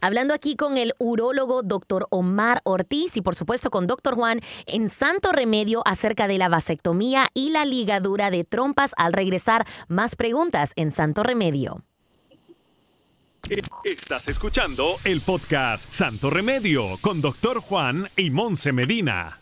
Hablando 0.00 0.34
aquí 0.34 0.56
con 0.56 0.76
el 0.78 0.94
urólogo 0.98 1.62
doctor 1.62 2.08
Omar 2.10 2.60
Ortiz 2.64 3.16
y 3.16 3.22
por 3.22 3.36
supuesto 3.36 3.70
con 3.70 3.86
doctor 3.86 4.16
Juan 4.16 4.40
en 4.66 4.88
Santo 4.88 5.30
Remedio 5.30 5.82
acerca 5.86 6.26
de 6.26 6.38
la 6.38 6.48
vasectomía 6.48 7.28
y 7.34 7.50
la 7.50 7.64
ligadura 7.64 8.30
de 8.30 8.42
trompas. 8.42 8.94
Al 8.96 9.12
regresar, 9.12 9.64
más 9.86 10.16
preguntas 10.16 10.72
en 10.74 10.90
Santo 10.90 11.22
Remedio. 11.22 11.84
Estás 13.84 14.26
escuchando 14.26 14.94
el 15.04 15.20
podcast 15.20 15.88
Santo 15.88 16.30
Remedio 16.30 16.82
con 17.00 17.20
doctor 17.20 17.60
Juan 17.60 18.08
y 18.16 18.30
Monse 18.30 18.72
Medina 18.72 19.41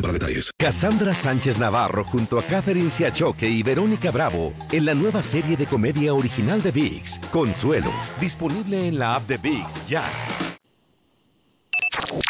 para 0.00 0.12
detalles. 0.12 0.50
Cassandra 0.58 1.14
Sánchez 1.14 1.58
Navarro 1.58 2.04
junto 2.04 2.38
a 2.38 2.42
Catherine 2.44 2.90
Siachoque 2.90 3.48
y 3.48 3.62
Verónica 3.62 4.10
Bravo 4.10 4.52
en 4.70 4.84
la 4.84 4.94
nueva 4.94 5.22
serie 5.22 5.56
de 5.56 5.66
comedia 5.66 6.14
original 6.14 6.62
de 6.62 6.70
Vix, 6.70 7.18
Consuelo, 7.30 7.92
disponible 8.20 8.86
en 8.88 8.98
la 8.98 9.14
app 9.14 9.26
de 9.26 9.38
Vix 9.38 9.86
ya. 9.88 10.04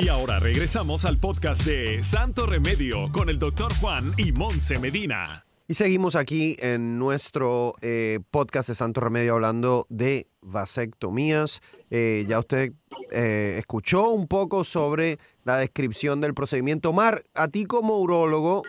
Y 0.00 0.08
ahora 0.08 0.38
regresamos 0.38 1.04
al 1.04 1.18
podcast 1.18 1.64
de 1.64 2.02
Santo 2.02 2.46
Remedio 2.46 3.10
con 3.12 3.28
el 3.28 3.38
doctor 3.38 3.72
Juan 3.80 4.04
y 4.16 4.32
Monse 4.32 4.78
Medina. 4.78 5.44
Y 5.68 5.74
seguimos 5.74 6.16
aquí 6.16 6.56
en 6.60 6.98
nuestro 6.98 7.74
eh, 7.80 8.20
podcast 8.30 8.68
de 8.68 8.74
Santo 8.74 9.00
Remedio 9.00 9.34
hablando 9.34 9.86
de 9.88 10.26
vasectomías. 10.42 11.62
Eh, 11.90 12.24
ya 12.28 12.38
usted 12.38 12.72
eh, 13.14 13.58
escuchó 13.58 14.10
un 14.10 14.26
poco 14.26 14.64
sobre 14.64 15.18
la 15.44 15.56
descripción 15.56 16.20
del 16.20 16.34
procedimiento. 16.34 16.90
Omar, 16.90 17.22
a 17.34 17.48
ti 17.48 17.64
como 17.64 17.98
urólogo, 17.98 18.62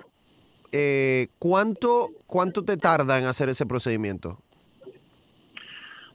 eh, 0.71 1.27
¿cuánto, 1.39 2.09
¿cuánto 2.27 2.63
te 2.63 2.77
tarda 2.77 3.17
en 3.17 3.25
hacer 3.25 3.49
ese 3.49 3.65
procedimiento? 3.65 4.39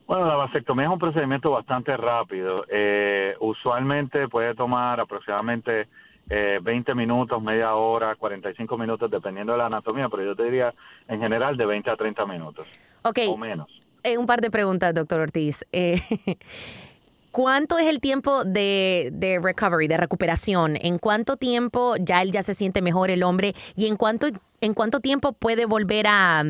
Bueno, 0.05 0.25
la 0.25 0.35
vasectomía 0.35 0.85
es 0.85 0.91
un 0.91 0.99
procedimiento 0.99 1.51
bastante 1.51 1.95
rápido. 1.95 2.65
Eh, 2.69 3.35
usualmente 3.39 4.27
puede 4.27 4.55
tomar 4.55 4.99
aproximadamente 4.99 5.87
20 6.27 6.93
minutos, 6.93 7.41
media 7.41 7.73
hora, 7.73 8.15
45 8.15 8.77
minutos, 8.77 9.09
dependiendo 9.09 9.53
de 9.53 9.57
la 9.57 9.65
anatomía, 9.65 10.09
pero 10.09 10.23
yo 10.23 10.35
te 10.35 10.43
diría 10.43 10.73
en 11.07 11.19
general 11.19 11.57
de 11.57 11.65
20 11.65 11.89
a 11.89 11.95
30 11.95 12.25
minutos. 12.27 12.67
Ok. 13.01 13.19
O 13.27 13.37
menos. 13.37 13.67
un 14.15 14.27
par 14.27 14.39
de 14.39 14.51
preguntas, 14.51 14.93
doctor 14.93 15.21
Ortiz. 15.21 15.65
¿Cuánto 17.31 17.77
es 17.77 17.87
el 17.87 17.99
tiempo 17.99 18.43
de, 18.43 19.09
de, 19.13 19.39
recovery, 19.39 19.87
de 19.87 19.97
recuperación? 19.97 20.77
¿En 20.81 20.97
cuánto 20.97 21.37
tiempo 21.37 21.95
ya 21.99 22.21
él 22.21 22.31
ya 22.31 22.41
se 22.41 22.53
siente 22.53 22.81
mejor 22.81 23.11
el 23.11 23.23
hombre? 23.23 23.53
¿Y 23.75 23.87
en 23.87 23.97
cuánto, 23.97 24.27
en 24.61 24.73
cuánto 24.73 24.99
tiempo 24.99 25.33
puede 25.33 25.65
volver 25.65 26.07
a, 26.07 26.43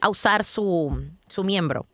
a 0.00 0.08
usar 0.08 0.44
su, 0.44 1.10
su 1.28 1.44
miembro? 1.44 1.86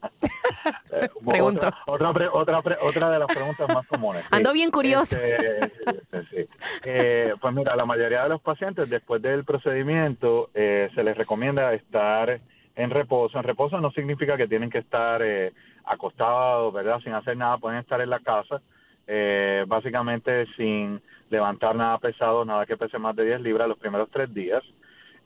Pregunto. 1.26 1.70
Otra, 1.86 2.10
otra, 2.32 2.58
otra, 2.80 3.10
de 3.10 3.18
las 3.18 3.26
preguntas 3.26 3.68
más 3.74 3.86
comunes. 3.86 4.26
Ando 4.30 4.52
bien 4.52 4.70
curioso. 4.70 5.16
Este, 5.18 6.48
eh, 6.84 7.34
pues 7.40 7.54
mira, 7.54 7.76
la 7.76 7.84
mayoría 7.84 8.22
de 8.24 8.28
los 8.28 8.40
pacientes 8.40 8.88
después 8.88 9.20
del 9.22 9.44
procedimiento 9.44 10.50
eh, 10.54 10.90
se 10.94 11.02
les 11.02 11.16
recomienda 11.16 11.72
estar 11.74 12.40
en 12.76 12.90
reposo. 12.90 13.38
En 13.38 13.44
reposo 13.44 13.80
no 13.80 13.90
significa 13.90 14.36
que 14.36 14.48
tienen 14.48 14.70
que 14.70 14.78
estar 14.78 15.22
eh, 15.22 15.52
acostados, 15.84 16.72
¿verdad? 16.72 17.00
Sin 17.02 17.12
hacer 17.12 17.36
nada, 17.36 17.58
pueden 17.58 17.78
estar 17.78 18.00
en 18.00 18.10
la 18.10 18.20
casa, 18.20 18.60
eh, 19.06 19.64
básicamente 19.66 20.46
sin 20.56 21.00
levantar 21.30 21.76
nada 21.76 21.98
pesado, 21.98 22.44
nada 22.44 22.66
que 22.66 22.76
pese 22.76 22.98
más 22.98 23.14
de 23.16 23.24
10 23.24 23.40
libras 23.40 23.68
los 23.68 23.78
primeros 23.78 24.08
tres 24.12 24.32
días. 24.32 24.62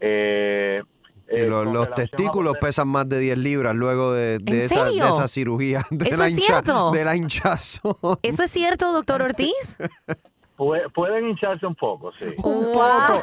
Eh, 0.00 0.82
y 1.30 1.46
los, 1.46 1.94
testículos 1.94 2.56
pesan 2.60 2.88
más 2.88 3.08
de 3.08 3.18
10 3.18 3.38
libras 3.38 3.74
luego 3.74 4.12
de, 4.12 4.36
esa, 4.46 4.84
de 4.90 4.98
esa, 4.98 5.26
cirugía 5.26 5.80
de 5.90 6.08
¿Eso 6.10 6.24
es 6.24 6.36
cierto? 6.36 6.90
de 6.90 7.04
la 7.04 7.16
hinchazón. 7.16 8.18
¿Eso 8.22 8.44
es 8.44 8.50
cierto, 8.50 8.92
doctor 8.92 9.22
Ortiz? 9.22 9.78
pueden 10.56 11.28
hincharse 11.28 11.66
un 11.66 11.74
poco, 11.74 12.12
sí. 12.12 12.26
Un 12.42 12.72
poco. 12.72 13.22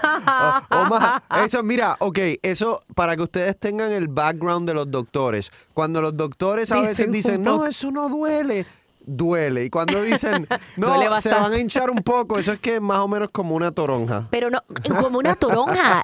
O, 0.69 0.85
más. 0.85 1.21
Eso, 1.45 1.63
mira, 1.63 1.95
ok, 1.99 2.19
eso 2.41 2.81
para 2.95 3.15
que 3.15 3.23
ustedes 3.23 3.57
tengan 3.57 3.91
el 3.91 4.07
background 4.07 4.67
de 4.67 4.73
los 4.73 4.91
doctores. 4.91 5.51
Cuando 5.73 6.01
los 6.01 6.15
doctores 6.15 6.71
a 6.71 6.81
veces 6.81 7.11
dicen, 7.11 7.43
no, 7.43 7.65
eso 7.65 7.91
no 7.91 8.09
duele. 8.09 8.65
Duele. 9.03 9.65
Y 9.65 9.69
cuando 9.71 10.01
dicen, 10.03 10.47
no, 10.77 11.19
se 11.19 11.33
van 11.33 11.51
a 11.51 11.57
hinchar 11.57 11.89
un 11.89 12.03
poco, 12.03 12.37
eso 12.37 12.51
es 12.51 12.59
que 12.59 12.79
más 12.79 12.99
o 12.99 13.07
menos 13.07 13.29
como 13.31 13.55
una 13.55 13.71
toronja. 13.71 14.27
Pero 14.29 14.49
no, 14.51 14.61
como 14.99 15.17
una 15.17 15.35
toronja. 15.35 16.03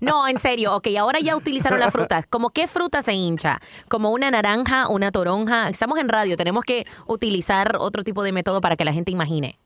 No, 0.00 0.26
en 0.26 0.40
serio, 0.40 0.74
ok, 0.74 0.88
ahora 0.98 1.20
ya 1.20 1.36
utilizaron 1.36 1.78
las 1.78 1.92
frutas. 1.92 2.26
¿Cómo 2.28 2.50
qué 2.50 2.66
fruta 2.66 3.02
se 3.02 3.12
hincha? 3.12 3.60
¿Como 3.88 4.10
una 4.10 4.30
naranja, 4.30 4.88
una 4.88 5.12
toronja? 5.12 5.68
Estamos 5.68 5.98
en 5.98 6.08
radio, 6.08 6.36
tenemos 6.36 6.64
que 6.64 6.86
utilizar 7.06 7.76
otro 7.78 8.02
tipo 8.02 8.22
de 8.24 8.32
método 8.32 8.60
para 8.60 8.76
que 8.76 8.84
la 8.84 8.92
gente 8.92 9.12
imagine. 9.12 9.58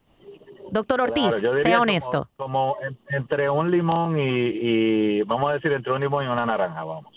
Doctor 0.71 1.01
Ortiz, 1.01 1.45
sea 1.63 1.81
honesto. 1.81 2.29
Como, 2.37 2.77
entre 3.09 3.49
un 3.51 3.71
limón 3.71 4.19
y, 4.19 5.23
vamos 5.23 5.51
a 5.51 5.55
decir, 5.55 5.73
entre 5.73 5.93
un 5.93 6.01
limón 6.01 6.25
y 6.25 6.29
una 6.29 6.47
naranja, 6.47 6.85
vamos. 6.85 7.15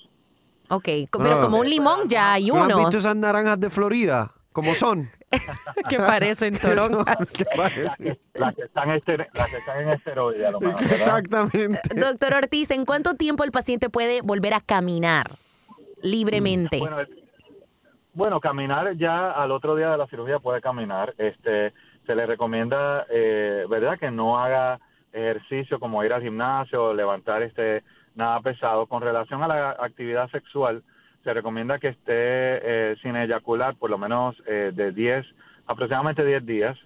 Ok, 0.69 0.87
pero 1.11 1.37
ah, 1.37 1.41
como 1.41 1.59
un 1.59 1.69
limón 1.69 2.07
ya 2.07 2.33
hay 2.33 2.49
uno. 2.49 2.65
¿No 2.65 2.77
has 2.77 2.79
visto 2.85 2.97
esas 2.99 3.15
naranjas 3.15 3.59
de 3.59 3.69
Florida? 3.69 4.31
¿Cómo 4.53 4.73
son? 4.73 5.09
que 5.89 5.97
parecen 5.97 6.57
toronjas. 6.61 7.33
Las 8.33 8.55
que, 8.55 8.63
están 8.63 8.89
en 8.89 9.89
esteroide, 9.89 10.45
a 10.45 10.51
lo 10.51 10.59
mejor. 10.59 10.81
Exactamente. 10.83 11.81
Doctor 11.95 12.33
Ortiz, 12.35 12.71
¿en 12.71 12.85
cuánto 12.85 13.15
tiempo 13.15 13.43
el 13.43 13.51
paciente 13.51 13.89
puede 13.89 14.21
volver 14.21 14.53
a 14.53 14.61
caminar 14.61 15.31
libremente? 16.01 16.79
Bueno, 16.79 16.97
bueno, 18.13 18.39
caminar 18.41 18.95
ya 18.97 19.31
al 19.31 19.51
otro 19.51 19.75
día 19.75 19.89
de 19.89 19.97
la 19.97 20.07
cirugía 20.07 20.39
puede 20.39 20.61
caminar. 20.61 21.13
Este, 21.17 21.73
se 22.11 22.15
le 22.15 22.25
recomienda, 22.25 23.05
eh, 23.09 23.65
¿verdad?, 23.69 23.97
que 23.97 24.11
no 24.11 24.37
haga 24.37 24.81
ejercicio 25.13 25.79
como 25.79 26.03
ir 26.03 26.11
al 26.11 26.21
gimnasio 26.21 26.87
o 26.87 26.93
levantar 26.93 27.41
este 27.41 27.83
nada 28.15 28.41
pesado. 28.41 28.85
Con 28.85 29.01
relación 29.01 29.41
a 29.43 29.47
la 29.47 29.69
actividad 29.79 30.29
sexual, 30.29 30.83
se 31.23 31.33
recomienda 31.33 31.79
que 31.79 31.87
esté 31.87 32.11
eh, 32.11 32.95
sin 33.01 33.15
eyacular 33.15 33.75
por 33.75 33.89
lo 33.89 33.97
menos 33.97 34.35
eh, 34.45 34.71
de 34.73 34.91
10, 34.91 35.25
aproximadamente 35.67 36.25
10 36.25 36.45
días. 36.45 36.77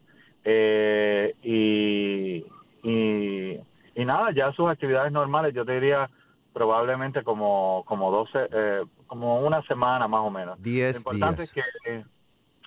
y, 1.42 2.46
y, 2.84 3.60
y, 3.96 4.06
nada, 4.06 4.32
ya 4.32 4.52
sus 4.52 4.70
actividades 4.70 5.12
normales, 5.12 5.56
yo 5.56 5.66
te 5.66 5.72
diría 5.72 6.08
probablemente 6.54 7.24
como, 7.24 7.84
como 7.88 8.12
12, 8.12 8.86
como 9.08 9.40
una 9.40 9.64
semana 9.64 10.08
más 10.08 10.22
o 10.22 10.30
menos. 10.30 10.62
10 10.62 10.94
Lo 10.94 11.14
importante 11.14 11.42
días. 11.42 11.56
es 11.56 11.64
que 11.84 12.15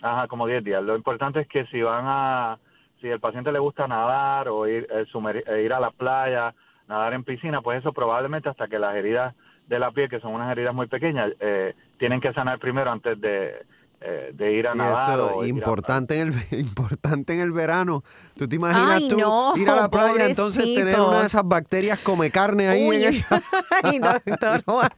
Ajá, 0.02 0.28
como 0.28 0.46
10 0.46 0.64
días. 0.64 0.82
Lo 0.82 0.96
importante 0.96 1.40
es 1.40 1.48
que 1.48 1.66
si 1.66 1.82
van 1.82 2.04
a, 2.06 2.58
si 3.00 3.08
el 3.08 3.20
paciente 3.20 3.52
le 3.52 3.58
gusta 3.58 3.88
nadar 3.88 4.48
o 4.48 4.66
ir, 4.66 4.86
eh, 4.90 5.04
eh, 5.46 5.62
ir 5.62 5.72
a 5.72 5.80
la 5.80 5.90
playa, 5.90 6.54
nadar 6.88 7.14
en 7.14 7.24
piscina, 7.24 7.60
pues 7.62 7.80
eso 7.80 7.92
probablemente 7.92 8.48
hasta 8.48 8.68
que 8.68 8.78
las 8.78 8.94
heridas 8.94 9.34
de 9.66 9.78
la 9.78 9.90
piel, 9.90 10.08
que 10.08 10.20
son 10.20 10.32
unas 10.32 10.50
heridas 10.50 10.74
muy 10.74 10.86
pequeñas, 10.86 11.32
eh, 11.40 11.74
tienen 11.98 12.20
que 12.20 12.32
sanar 12.32 12.58
primero 12.58 12.90
antes 12.90 13.20
de, 13.20 13.66
eh, 14.00 14.30
de 14.32 14.52
ir 14.52 14.66
a 14.68 14.74
Y 14.74 14.78
nadar. 14.78 15.18
eso 15.18 15.40
a- 15.40 15.46
importante 15.48 16.20
en 16.20 16.28
el 16.28 16.34
importante 16.60 17.34
en 17.34 17.40
el 17.40 17.50
verano. 17.52 18.04
¿Tú 18.36 18.48
te 18.48 18.56
imaginas 18.56 18.96
Ay, 18.98 19.08
tú 19.08 19.18
no, 19.18 19.52
ir 19.56 19.68
a 19.68 19.74
la 19.76 19.90
playa 19.90 20.26
entonces 20.26 20.64
tener 20.74 21.00
una 21.00 21.20
de 21.20 21.26
esas 21.26 21.42
bacterias 21.44 21.98
come 21.98 22.30
carne 22.30 22.68
ahí 22.68 22.86
Uy, 22.88 23.02
en 23.02 23.08
esa? 23.10 23.42
ay, 23.82 23.98
doctor. 23.98 24.62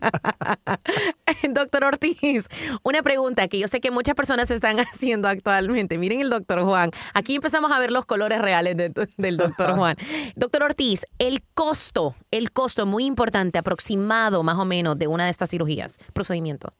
Doctor 1.50 1.84
Ortiz, 1.84 2.46
una 2.82 3.02
pregunta 3.02 3.48
que 3.48 3.58
yo 3.58 3.68
sé 3.68 3.80
que 3.80 3.90
muchas 3.90 4.14
personas 4.14 4.50
están 4.50 4.78
haciendo 4.80 5.28
actualmente. 5.28 5.96
Miren 5.98 6.20
el 6.20 6.30
doctor 6.30 6.62
Juan. 6.62 6.90
Aquí 7.14 7.36
empezamos 7.36 7.72
a 7.72 7.78
ver 7.78 7.92
los 7.92 8.04
colores 8.06 8.40
reales 8.40 8.76
de- 8.76 8.92
del 9.16 9.36
doctor 9.36 9.74
Juan. 9.76 9.96
Doctor 10.36 10.62
Ortiz, 10.64 11.06
el 11.18 11.42
costo, 11.54 12.14
el 12.30 12.52
costo 12.52 12.86
muy 12.86 13.04
importante, 13.06 13.58
aproximado 13.58 14.42
más 14.42 14.58
o 14.58 14.64
menos 14.64 14.98
de 14.98 15.06
una 15.06 15.24
de 15.24 15.30
estas 15.30 15.50
cirugías, 15.50 15.98
procedimiento. 16.12 16.74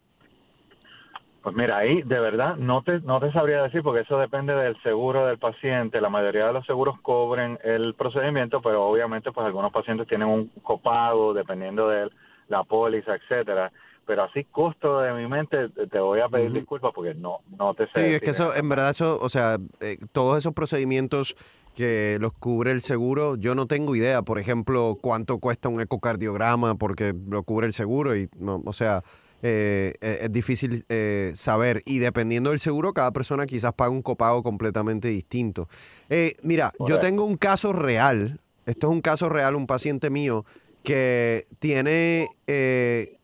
Pues 1.43 1.57
mira, 1.57 1.79
ahí 1.79 2.03
de 2.03 2.21
verdad 2.21 2.57
no 2.57 2.83
te, 2.83 3.01
no 3.01 3.19
te 3.19 3.33
sabría 3.33 3.63
decir 3.63 3.83
porque 3.83 4.03
eso 4.03 4.19
depende 4.19 4.53
del 4.55 4.77
seguro 4.83 5.27
del 5.27 5.39
paciente. 5.39 6.01
La 6.01 6.11
mayoría 6.11 6.47
de 6.49 6.53
los 6.53 6.67
seguros 6.67 7.01
cobren 7.01 7.59
el 7.65 7.95
procedimiento, 7.95 8.61
pero 8.61 8.85
obviamente 8.87 9.33
pues 9.33 9.47
algunos 9.47 9.73
pacientes 9.73 10.07
tienen 10.07 10.29
un 10.29 10.49
copago 10.63 11.33
dependiendo 11.33 11.89
de 11.89 12.11
la 12.49 12.63
póliza, 12.65 13.15
etcétera. 13.15 13.73
Pero 14.07 14.25
así 14.25 14.45
costo 14.45 15.01
de 15.01 15.13
mi 15.15 15.27
mente 15.29 15.69
te- 15.71 15.99
voy 15.99 16.21
a 16.21 16.29
pedir 16.29 16.53
disculpas 16.53 16.93
porque 16.95 17.15
no 17.15 17.39
no 17.57 17.73
te 17.75 17.85
sé. 17.87 17.93
Sí, 17.95 18.15
es 18.17 18.21
que 18.21 18.31
eso, 18.31 18.55
en 18.55 18.69
verdad, 18.69 18.91
eso, 18.91 19.19
o 19.23 19.29
sea, 19.29 19.57
eh, 19.81 19.97
todos 20.13 20.37
esos 20.37 20.53
procedimientos 20.53 21.37
que 21.75 22.19
los 22.21 22.33
cubre 22.33 22.73
el 22.73 22.81
seguro, 22.81 23.37
yo 23.37 23.55
no 23.55 23.67
tengo 23.67 23.95
idea. 23.95 24.23
Por 24.23 24.39
ejemplo, 24.39 24.99
cuánto 25.01 25.39
cuesta 25.39 25.69
un 25.69 25.81
ecocardiograma 25.81 26.75
porque 26.75 27.15
lo 27.29 27.45
cubre 27.45 27.67
el 27.69 27.73
seguro 27.73 28.17
y, 28.17 28.29
no, 28.37 28.61
o 28.67 28.73
sea, 28.73 29.03
eh, 29.43 29.95
eh, 30.01 30.19
es 30.23 30.33
difícil 30.33 30.85
eh, 30.89 31.33
saber. 31.35 31.83
Y 31.87 31.99
dependiendo 31.99 32.51
del 32.51 32.61
seguro, 32.61 32.93
cada 32.93 33.13
persona 33.13 33.47
quizás 33.47 33.73
paga 33.73 33.91
un 33.91 34.03
copago 34.03 34.43
completamente 34.43 35.09
distinto. 35.09 35.69
Eh, 36.09 36.35
mira, 36.43 36.73
yo 36.87 37.01
tengo 37.01 37.25
un 37.25 37.37
caso 37.37 37.73
real. 37.73 38.41
Esto 38.67 38.89
es 38.89 38.93
un 38.93 39.01
caso 39.01 39.29
real, 39.29 39.55
un 39.55 39.67
paciente 39.67 40.11
mío 40.11 40.45
que 40.83 41.47
tiene 41.59 42.29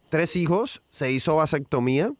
tres 0.09 0.37
hijos, 0.37 0.83
se 0.91 1.13
hizo 1.13 1.37
vasectomía 1.37 2.13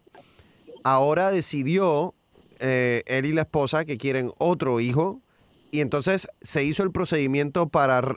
ahora 0.85 1.33
decidió 1.33 2.15
él 2.61 3.27
y 3.27 3.33
la 3.33 3.43
esposa 3.43 3.85
que 3.85 3.99
quieren 3.99 4.31
otro 4.39 4.79
hijo 4.81 5.21
y 5.73 5.81
entonces 5.81 6.29
se 6.41 6.63
hizo 6.63 6.85
el 6.85 6.93
procedimiento 6.93 7.69
para, 7.69 8.17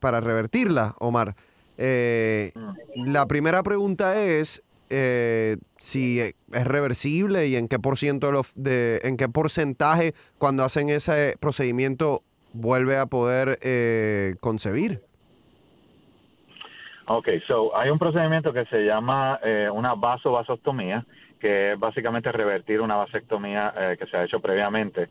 para 0.00 0.20
revertirla, 0.20 0.96
Omar. 0.98 1.36
Eh, 1.82 2.52
la 2.94 3.26
primera 3.26 3.62
pregunta 3.62 4.22
es 4.22 4.62
eh, 4.90 5.56
si 5.76 6.20
es 6.20 6.34
reversible 6.64 7.46
y 7.46 7.56
en 7.56 7.68
qué 7.68 7.78
por 7.78 7.94
en 8.02 9.16
qué 9.16 9.28
porcentaje 9.28 10.12
cuando 10.38 10.64
hacen 10.64 10.90
ese 10.90 11.36
procedimiento 11.40 12.22
vuelve 12.52 12.98
a 12.98 13.06
poder 13.06 13.58
eh, 13.62 14.34
concebir. 14.40 15.02
Ok, 17.06 17.28
so 17.48 17.76
hay 17.76 17.90
un 17.90 17.98
procedimiento 17.98 18.52
que 18.52 18.64
se 18.66 18.84
llama 18.84 19.40
eh, 19.42 19.68
una 19.72 19.94
vasovasectomía, 19.94 21.04
que 21.40 21.72
es 21.72 21.78
básicamente 21.78 22.30
revertir 22.30 22.80
una 22.80 22.94
vasectomía 22.94 23.74
eh, 23.76 23.96
que 23.98 24.06
se 24.06 24.16
ha 24.16 24.24
hecho 24.24 24.38
previamente. 24.38 25.08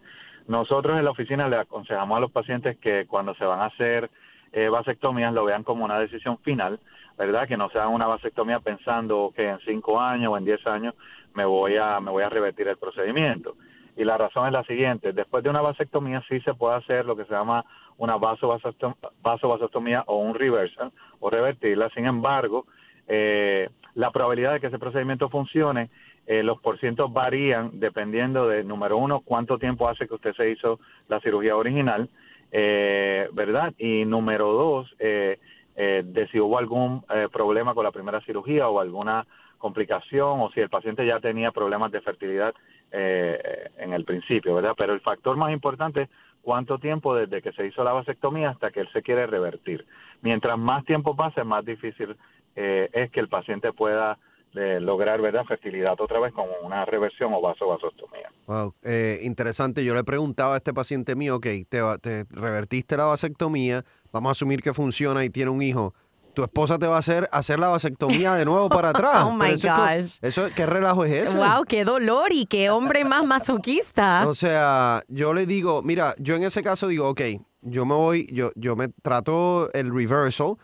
Nosotros 0.48 0.98
en 0.98 1.04
la 1.04 1.12
oficina 1.12 1.50
le 1.50 1.58
aconsejamos 1.58 2.18
a 2.18 2.22
los 2.22 2.32
pacientes 2.32 2.78
que 2.78 3.06
cuando 3.06 3.36
se 3.36 3.44
van 3.44 3.60
a 3.60 3.66
hacer 3.66 4.10
eh, 4.54 4.70
vasectomías 4.70 5.34
lo 5.34 5.44
vean 5.44 5.64
como 5.64 5.84
una 5.84 6.00
decisión 6.00 6.38
final, 6.38 6.80
¿verdad? 7.20 7.48
Que 7.48 7.58
no 7.58 7.70
sea 7.70 7.90
una 7.90 8.08
vasectomía 8.08 8.60
pensando 8.62 9.32
que 9.36 9.48
en 9.48 9.60
cinco 9.60 10.00
años 10.00 10.32
o 10.34 10.38
en 10.38 10.46
diez 10.46 10.66
años 10.66 10.96
me 11.36 11.46
voy 11.46 11.76
a 11.76 12.00
me 12.00 12.10
voy 12.10 12.24
a 12.24 12.30
revertir 12.30 12.68
el 12.68 12.78
procedimiento. 12.78 13.56
Y 13.98 14.06
la 14.06 14.18
razón 14.18 14.48
es 14.48 14.54
la 14.54 14.64
siguiente, 14.64 15.12
después 15.12 15.44
de 15.44 15.50
una 15.50 15.60
vasectomía 15.62 16.24
sí 16.30 16.40
se 16.40 16.54
puede 16.54 16.78
hacer 16.78 17.06
lo 17.06 17.18
que 17.18 17.26
se 17.26 17.34
llama 17.34 17.66
una 17.98 18.16
vasovasectom- 18.16 18.96
vasovasectomía 19.22 20.04
o 20.08 20.20
un 20.20 20.34
reversal 20.34 20.92
o 21.20 21.30
revertirla. 21.30 21.90
Sin 21.90 22.06
embargo, 22.06 22.66
eh, 23.10 23.70
la 23.96 24.12
probabilidad 24.12 24.54
de 24.54 24.62
que 24.62 24.68
ese 24.68 24.80
procedimiento 24.80 25.28
funcione, 25.30 25.90
eh, 26.26 26.44
los 26.44 26.62
porcientos 26.62 27.12
varían 27.12 27.72
dependiendo 27.80 28.48
de, 28.48 28.64
número 28.64 28.96
uno, 28.98 29.20
cuánto 29.20 29.58
tiempo 29.58 29.90
hace 29.90 30.08
que 30.08 30.16
usted 30.16 30.34
se 30.36 30.50
hizo 30.52 30.80
la 31.10 31.20
cirugía 31.20 31.58
original, 31.58 32.08
eh, 32.52 33.28
¿verdad? 33.34 33.74
Y 33.78 34.06
número 34.06 34.54
dos, 34.54 34.96
eh, 35.00 35.40
eh, 35.82 36.04
de 36.04 36.28
si 36.28 36.38
hubo 36.42 36.58
algún 36.58 37.06
eh, 37.10 37.30
problema 37.32 37.74
con 37.74 37.86
la 37.86 37.92
primera 37.94 38.20
cirugía 38.26 38.68
o 38.68 38.82
alguna 38.82 39.26
complicación 39.58 40.42
o 40.42 40.52
si 40.52 40.60
el 40.60 40.70
paciente 40.70 41.06
ya 41.06 41.22
tenía 41.22 41.52
problemas 41.52 41.90
de 41.94 42.02
fertilidad 42.02 42.54
eh, 42.92 43.70
en 43.78 43.94
el 43.94 44.04
principio, 44.04 44.56
¿verdad? 44.56 44.74
Pero 44.78 44.92
el 44.92 45.00
factor 45.00 45.38
más 45.38 45.54
importante 45.54 46.02
es 46.02 46.10
cuánto 46.42 46.80
tiempo 46.80 47.16
desde 47.16 47.42
que 47.42 47.54
se 47.54 47.66
hizo 47.66 47.82
la 47.86 47.94
vasectomía 47.94 48.50
hasta 48.50 48.72
que 48.72 48.82
él 48.82 48.90
se 48.92 49.02
quiere 49.02 49.26
revertir. 49.26 49.86
Mientras 50.22 50.60
más 50.60 50.84
tiempo 50.84 51.16
pase, 51.16 51.46
más 51.46 51.64
difícil 51.64 52.18
eh, 52.58 52.90
es 52.92 53.10
que 53.12 53.22
el 53.22 53.30
paciente 53.30 53.72
pueda 53.72 54.18
eh, 54.56 54.80
lograr, 54.82 55.22
¿verdad?, 55.22 55.46
fertilidad 55.46 55.94
otra 56.02 56.20
vez 56.20 56.34
como 56.34 56.52
una 56.64 56.84
reversión 56.84 57.34
o 57.34 57.40
vasovasectomía. 57.40 58.32
Wow, 58.48 58.74
eh, 58.84 59.20
interesante. 59.22 59.86
Yo 59.86 59.94
le 59.94 60.04
preguntaba 60.04 60.56
a 60.56 60.58
este 60.58 60.74
paciente 60.74 61.16
mío, 61.16 61.36
ok, 61.36 61.46
te, 61.70 61.80
te 62.02 62.26
revertiste 62.32 62.98
la 62.98 63.06
vasectomía, 63.06 63.84
vamos 64.12 64.30
a 64.30 64.32
asumir 64.32 64.62
que 64.62 64.74
funciona 64.74 65.24
y 65.24 65.30
tiene 65.30 65.52
un 65.52 65.62
hijo. 65.62 65.94
Tu 66.34 66.44
esposa 66.44 66.78
te 66.78 66.88
va 66.88 66.96
a 66.96 67.00
hacer 67.00 67.28
hacer 67.32 67.60
la 67.60 67.68
vasectomía 67.70 68.34
de 68.36 68.46
nuevo 68.46 68.70
para 68.70 68.90
atrás. 68.92 69.24
Oh, 69.26 69.34
my 69.34 69.50
es 69.50 69.64
gosh. 69.66 70.18
eso, 70.22 70.48
¿Qué 70.56 70.66
relajo 70.66 71.04
es 71.06 71.30
ese? 71.30 71.38
Wow, 71.38 71.66
qué 71.68 71.84
dolor 71.84 72.32
y 72.32 72.46
qué 72.46 72.70
hombre 72.70 73.04
más 73.04 73.26
masoquista. 73.26 74.28
O 74.28 74.36
sea, 74.36 75.02
yo 75.08 75.34
le 75.34 75.46
digo, 75.46 75.82
mira, 75.82 76.14
yo 76.20 76.36
en 76.36 76.44
ese 76.44 76.62
caso 76.64 76.88
digo, 76.88 77.10
ok, 77.10 77.22
yo 77.62 77.86
me 77.86 77.96
voy, 77.96 78.28
yo, 78.32 78.52
yo 78.56 78.76
me 78.76 78.88
trato 78.88 79.72
el 79.74 79.94
reversal, 79.94 80.56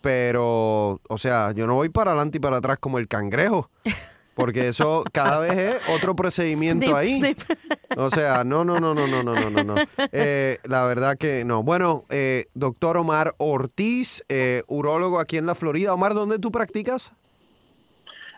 pero, 0.00 1.00
o 1.08 1.18
sea, 1.18 1.52
yo 1.52 1.66
no 1.66 1.74
voy 1.76 1.90
para 1.90 2.12
adelante 2.12 2.38
y 2.38 2.40
para 2.40 2.56
atrás 2.56 2.78
como 2.80 2.98
el 2.98 3.06
cangrejo. 3.06 3.70
Porque 4.40 4.68
eso 4.68 5.04
cada 5.12 5.38
vez 5.38 5.52
es 5.52 5.88
otro 5.90 6.16
procedimiento 6.16 6.86
Snip, 6.86 6.96
ahí. 6.96 7.18
snip. 7.18 7.38
O 7.96 8.10
sea, 8.10 8.42
no, 8.44 8.64
no, 8.64 8.80
no, 8.80 8.94
no, 8.94 9.06
no, 9.06 9.22
no, 9.22 9.34
no, 9.34 9.50
no, 9.50 9.62
no. 9.62 9.74
Eh, 10.12 10.56
la 10.64 10.84
verdad 10.84 11.16
que 11.18 11.44
no. 11.44 11.62
Bueno, 11.62 12.04
eh, 12.10 12.46
doctor 12.54 12.96
Omar 12.96 13.34
Ortiz, 13.38 14.24
eh, 14.28 14.62
urólogo 14.66 15.20
aquí 15.20 15.36
en 15.36 15.46
la 15.46 15.54
Florida. 15.54 15.92
Omar, 15.94 16.14
¿dónde 16.14 16.38
tú 16.38 16.50
practicas? 16.50 17.14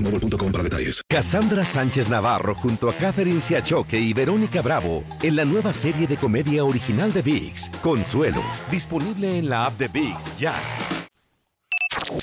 boostmobile.com 0.03 0.51
para 0.51 0.63
detalles. 0.63 1.01
Cassandra 1.07 1.65
Sánchez 1.65 2.09
Navarro 2.09 2.55
junto 2.55 2.89
a 2.89 2.93
Catherine 2.93 3.41
Siachoque 3.41 3.99
y 3.99 4.13
Verónica 4.13 4.61
Bravo 4.61 5.03
en 5.21 5.35
la 5.35 5.45
nueva 5.45 5.73
serie 5.73 6.07
de 6.07 6.17
comedia 6.17 6.63
original 6.63 7.11
de 7.11 7.21
VIX, 7.21 7.69
Consuelo, 7.81 8.43
disponible 8.69 9.37
en 9.37 9.49
la 9.49 9.65
app 9.65 9.77
de 9.77 9.87
VIX 9.87 10.37
ya. 10.37 10.55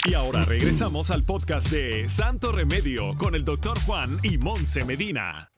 Y 0.05 0.15
ahora 0.15 0.45
regresamos 0.45 1.11
al 1.11 1.25
podcast 1.25 1.71
de 1.71 2.09
Santo 2.09 2.53
Remedio 2.53 3.17
con 3.17 3.35
el 3.35 3.45
doctor 3.45 3.79
Juan 3.87 4.11
y 4.23 4.39
Monse 4.39 4.85
Medina. 4.85 5.51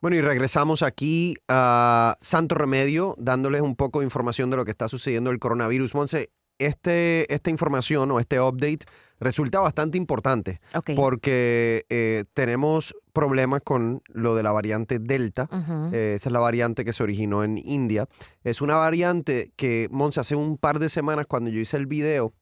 Bueno, 0.00 0.16
y 0.16 0.20
regresamos 0.20 0.82
aquí 0.82 1.36
a 1.48 2.16
Santo 2.20 2.56
Remedio, 2.56 3.14
dándoles 3.18 3.60
un 3.60 3.76
poco 3.76 4.00
de 4.00 4.06
información 4.06 4.50
de 4.50 4.56
lo 4.56 4.64
que 4.64 4.72
está 4.72 4.88
sucediendo 4.88 5.30
el 5.30 5.38
coronavirus. 5.38 5.94
Monse, 5.94 6.30
este, 6.58 7.32
esta 7.32 7.50
información 7.50 8.10
o 8.10 8.18
este 8.18 8.40
update 8.40 8.80
resulta 9.22 9.60
bastante 9.60 9.96
importante 9.98 10.60
Ok. 10.74 10.90
porque 10.96 11.84
eh, 11.88 12.24
tenemos 12.34 12.94
problemas 13.12 13.60
con 13.62 14.02
lo 14.08 14.34
de 14.34 14.42
la 14.42 14.52
variante 14.52 14.98
Delta. 14.98 15.48
Ujú. 15.50 15.94
Eh, 15.94 16.14
esa 16.16 16.28
es 16.28 16.32
la 16.32 16.40
variante 16.40 16.84
que 16.84 16.92
se 16.92 17.02
originó 17.02 17.44
en 17.44 17.58
India. 17.58 18.08
Es 18.44 18.60
una 18.60 18.76
variante 18.76 19.52
que, 19.56 19.88
Monse, 19.90 20.20
hace 20.20 20.34
un 20.34 20.56
par 20.58 20.78
de 20.78 20.88
semanas 20.88 21.26
cuando 21.26 21.50
yo 21.50 21.60
hice 21.60 21.76
el 21.76 21.86
video, 21.86 22.32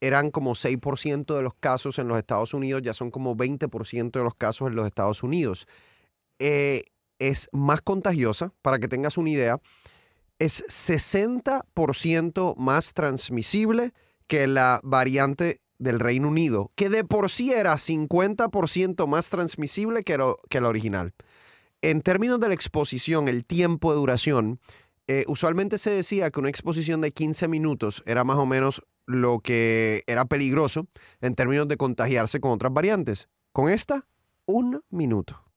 eran 0.00 0.30
como 0.30 0.54
6% 0.54 1.34
de 1.36 1.42
los 1.42 1.54
casos 1.54 1.98
en 1.98 2.08
los 2.08 2.16
Estados 2.18 2.54
Unidos, 2.54 2.80
ya 2.82 2.94
son 2.94 3.10
como 3.10 3.36
20% 3.36 4.10
de 4.12 4.24
los 4.24 4.34
casos 4.34 4.68
en 4.68 4.74
los 4.74 4.86
Estados 4.86 5.22
Unidos. 5.22 5.66
Eh, 6.38 6.82
es 7.18 7.50
más 7.52 7.82
contagiosa, 7.82 8.52
para 8.62 8.78
que 8.78 8.88
tengas 8.88 9.18
una 9.18 9.28
idea, 9.30 9.60
es 10.38 10.64
60% 10.68 12.54
más 12.56 12.94
transmisible 12.94 13.92
que 14.26 14.46
la 14.46 14.80
variante 14.82 15.60
del 15.80 15.98
Reino 15.98 16.28
Unido, 16.28 16.70
que 16.76 16.88
de 16.88 17.02
por 17.02 17.30
sí 17.30 17.52
era 17.52 17.74
50% 17.74 19.06
más 19.08 19.30
transmisible 19.30 20.04
que, 20.04 20.16
la 20.16 20.68
original. 20.68 21.14
En 21.82 22.02
términos 22.02 22.38
de 22.38 22.48
la 22.48 22.54
exposición, 22.54 23.26
el 23.26 23.46
tiempo 23.46 23.90
de 23.90 23.98
duración, 23.98 24.60
eh, 25.08 25.24
usualmente 25.26 25.78
se 25.78 25.90
decía 25.90 26.30
que 26.30 26.38
una 26.38 26.50
exposición 26.50 27.00
de 27.00 27.10
15 27.10 27.48
minutos 27.48 28.02
era 28.06 28.22
más 28.22 28.36
o 28.36 28.46
menos 28.46 28.82
lo 29.06 29.40
que 29.40 30.04
era 30.06 30.26
peligroso 30.26 30.86
en 31.20 31.34
términos 31.34 31.66
de 31.66 31.78
contagiarse 31.78 32.38
con 32.38 32.52
otras 32.52 32.72
variantes. 32.72 33.28
Con 33.52 33.72
esta, 33.72 34.06
un 34.44 34.82
minuto. 34.90 35.49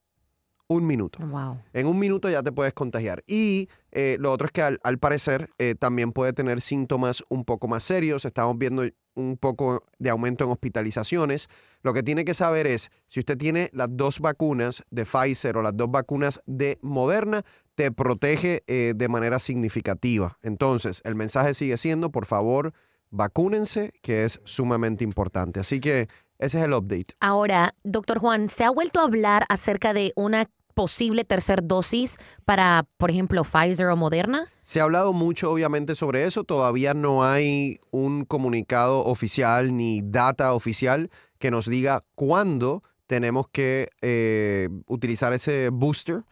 Un 0.67 0.87
minuto. 0.87 1.19
Wow. 1.19 1.59
En 1.73 1.87
un 1.87 1.99
minuto 1.99 2.29
ya 2.29 2.41
te 2.41 2.51
puedes 2.51 2.73
contagiar. 2.73 3.23
Y 3.27 3.69
eh, 3.91 4.17
lo 4.19 4.31
otro 4.31 4.45
es 4.45 4.51
que 4.51 4.61
al, 4.61 4.79
al 4.83 4.97
parecer 4.97 5.49
eh, 5.59 5.75
también 5.75 6.11
puede 6.11 6.33
tener 6.33 6.61
síntomas 6.61 7.23
un 7.29 7.43
poco 7.43 7.67
más 7.67 7.83
serios. 7.83 8.25
Estamos 8.25 8.57
viendo 8.57 8.83
un 9.15 9.37
poco 9.37 9.83
de 9.99 10.09
aumento 10.09 10.43
en 10.43 10.51
hospitalizaciones. 10.51 11.49
Lo 11.81 11.93
que 11.93 12.01
tiene 12.01 12.25
que 12.25 12.33
saber 12.33 12.65
es, 12.65 12.91
si 13.07 13.19
usted 13.19 13.37
tiene 13.37 13.69
las 13.73 13.89
dos 13.91 14.19
vacunas 14.19 14.83
de 14.89 15.05
Pfizer 15.05 15.57
o 15.57 15.61
las 15.61 15.75
dos 15.75 15.91
vacunas 15.91 16.41
de 16.45 16.79
Moderna, 16.81 17.43
te 17.75 17.91
protege 17.91 18.63
eh, 18.67 18.93
de 18.95 19.07
manera 19.07 19.39
significativa. 19.39 20.37
Entonces, 20.41 21.01
el 21.03 21.15
mensaje 21.15 21.53
sigue 21.53 21.77
siendo, 21.77 22.11
por 22.11 22.25
favor, 22.25 22.73
vacúnense, 23.11 23.91
que 24.01 24.25
es 24.25 24.41
sumamente 24.43 25.03
importante. 25.03 25.59
Así 25.59 25.79
que 25.79 26.07
ese 26.39 26.59
es 26.59 26.65
el 26.65 26.73
update. 26.73 27.15
Ahora, 27.19 27.75
doctor 27.83 28.19
Juan, 28.19 28.49
¿se 28.49 28.63
ha 28.63 28.69
vuelto 28.69 28.99
a 28.99 29.03
hablar 29.03 29.45
acerca 29.49 29.93
de 29.93 30.13
una 30.15 30.49
posible 30.73 31.23
tercer 31.23 31.65
dosis 31.65 32.17
para, 32.45 32.87
por 32.97 33.11
ejemplo, 33.11 33.43
Pfizer 33.43 33.87
o 33.87 33.95
Moderna? 33.95 34.47
Se 34.61 34.79
ha 34.79 34.83
hablado 34.83 35.13
mucho, 35.13 35.51
obviamente, 35.51 35.95
sobre 35.95 36.25
eso. 36.25 36.43
Todavía 36.43 36.93
no 36.93 37.23
hay 37.23 37.79
un 37.91 38.25
comunicado 38.25 39.05
oficial 39.05 39.75
ni 39.75 40.01
data 40.03 40.53
oficial 40.53 41.09
que 41.39 41.51
nos 41.51 41.67
diga 41.67 42.01
cuándo 42.15 42.83
tenemos 43.07 43.47
que 43.51 43.89
eh, 44.01 44.69
utilizar 44.87 45.33
ese 45.33 45.69
booster. 45.69 46.23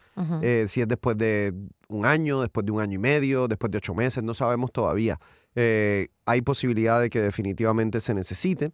Eh, 0.42 0.66
si 0.68 0.82
es 0.82 0.88
después 0.88 1.16
de 1.16 1.54
un 1.88 2.04
año, 2.04 2.42
después 2.42 2.66
de 2.66 2.72
un 2.72 2.80
año 2.80 2.96
y 2.96 2.98
medio, 2.98 3.48
después 3.48 3.70
de 3.70 3.78
ocho 3.78 3.94
meses, 3.94 4.22
no 4.22 4.34
sabemos 4.34 4.70
todavía. 4.70 5.18
Eh, 5.54 6.08
hay 6.26 6.42
posibilidad 6.42 7.00
de 7.00 7.08
que 7.08 7.20
definitivamente 7.20 8.00
se 8.00 8.12
necesite. 8.12 8.72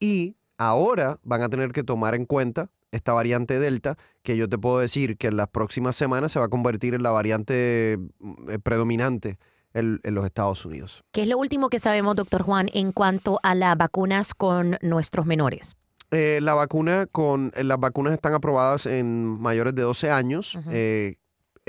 Y 0.00 0.36
ahora 0.60 1.18
van 1.22 1.42
a 1.42 1.48
tener 1.48 1.72
que 1.72 1.82
tomar 1.82 2.14
en 2.14 2.26
cuenta 2.26 2.68
esta 2.92 3.12
variante 3.12 3.58
Delta, 3.58 3.96
que 4.22 4.36
yo 4.36 4.48
te 4.48 4.58
puedo 4.58 4.78
decir 4.78 5.16
que 5.16 5.28
en 5.28 5.36
las 5.36 5.48
próximas 5.48 5.96
semanas 5.96 6.32
se 6.32 6.38
va 6.38 6.46
a 6.46 6.48
convertir 6.48 6.94
en 6.94 7.02
la 7.02 7.10
variante 7.10 7.98
mm, 8.18 8.50
eh, 8.50 8.58
predominante 8.58 9.38
en, 9.72 10.00
en 10.02 10.14
los 10.14 10.24
Estados 10.24 10.64
Unidos. 10.66 11.02
¿Qué 11.12 11.22
es 11.22 11.28
lo 11.28 11.38
último 11.38 11.70
que 11.70 11.78
sabemos, 11.78 12.14
doctor 12.14 12.42
Juan, 12.42 12.68
en 12.74 12.92
cuanto 12.92 13.40
a 13.42 13.54
las 13.54 13.76
vacunas 13.78 14.34
con 14.34 14.76
nuestros 14.82 15.24
menores? 15.24 15.76
Eh, 16.12 16.40
la 16.42 16.54
vacuna 16.54 17.06
con 17.10 17.52
eh, 17.54 17.62
las 17.62 17.78
vacunas 17.78 18.12
están 18.12 18.34
aprobadas 18.34 18.86
en 18.86 19.40
mayores 19.40 19.74
de 19.74 19.82
12 19.82 20.10
años. 20.10 20.58
Eh, 20.70 21.16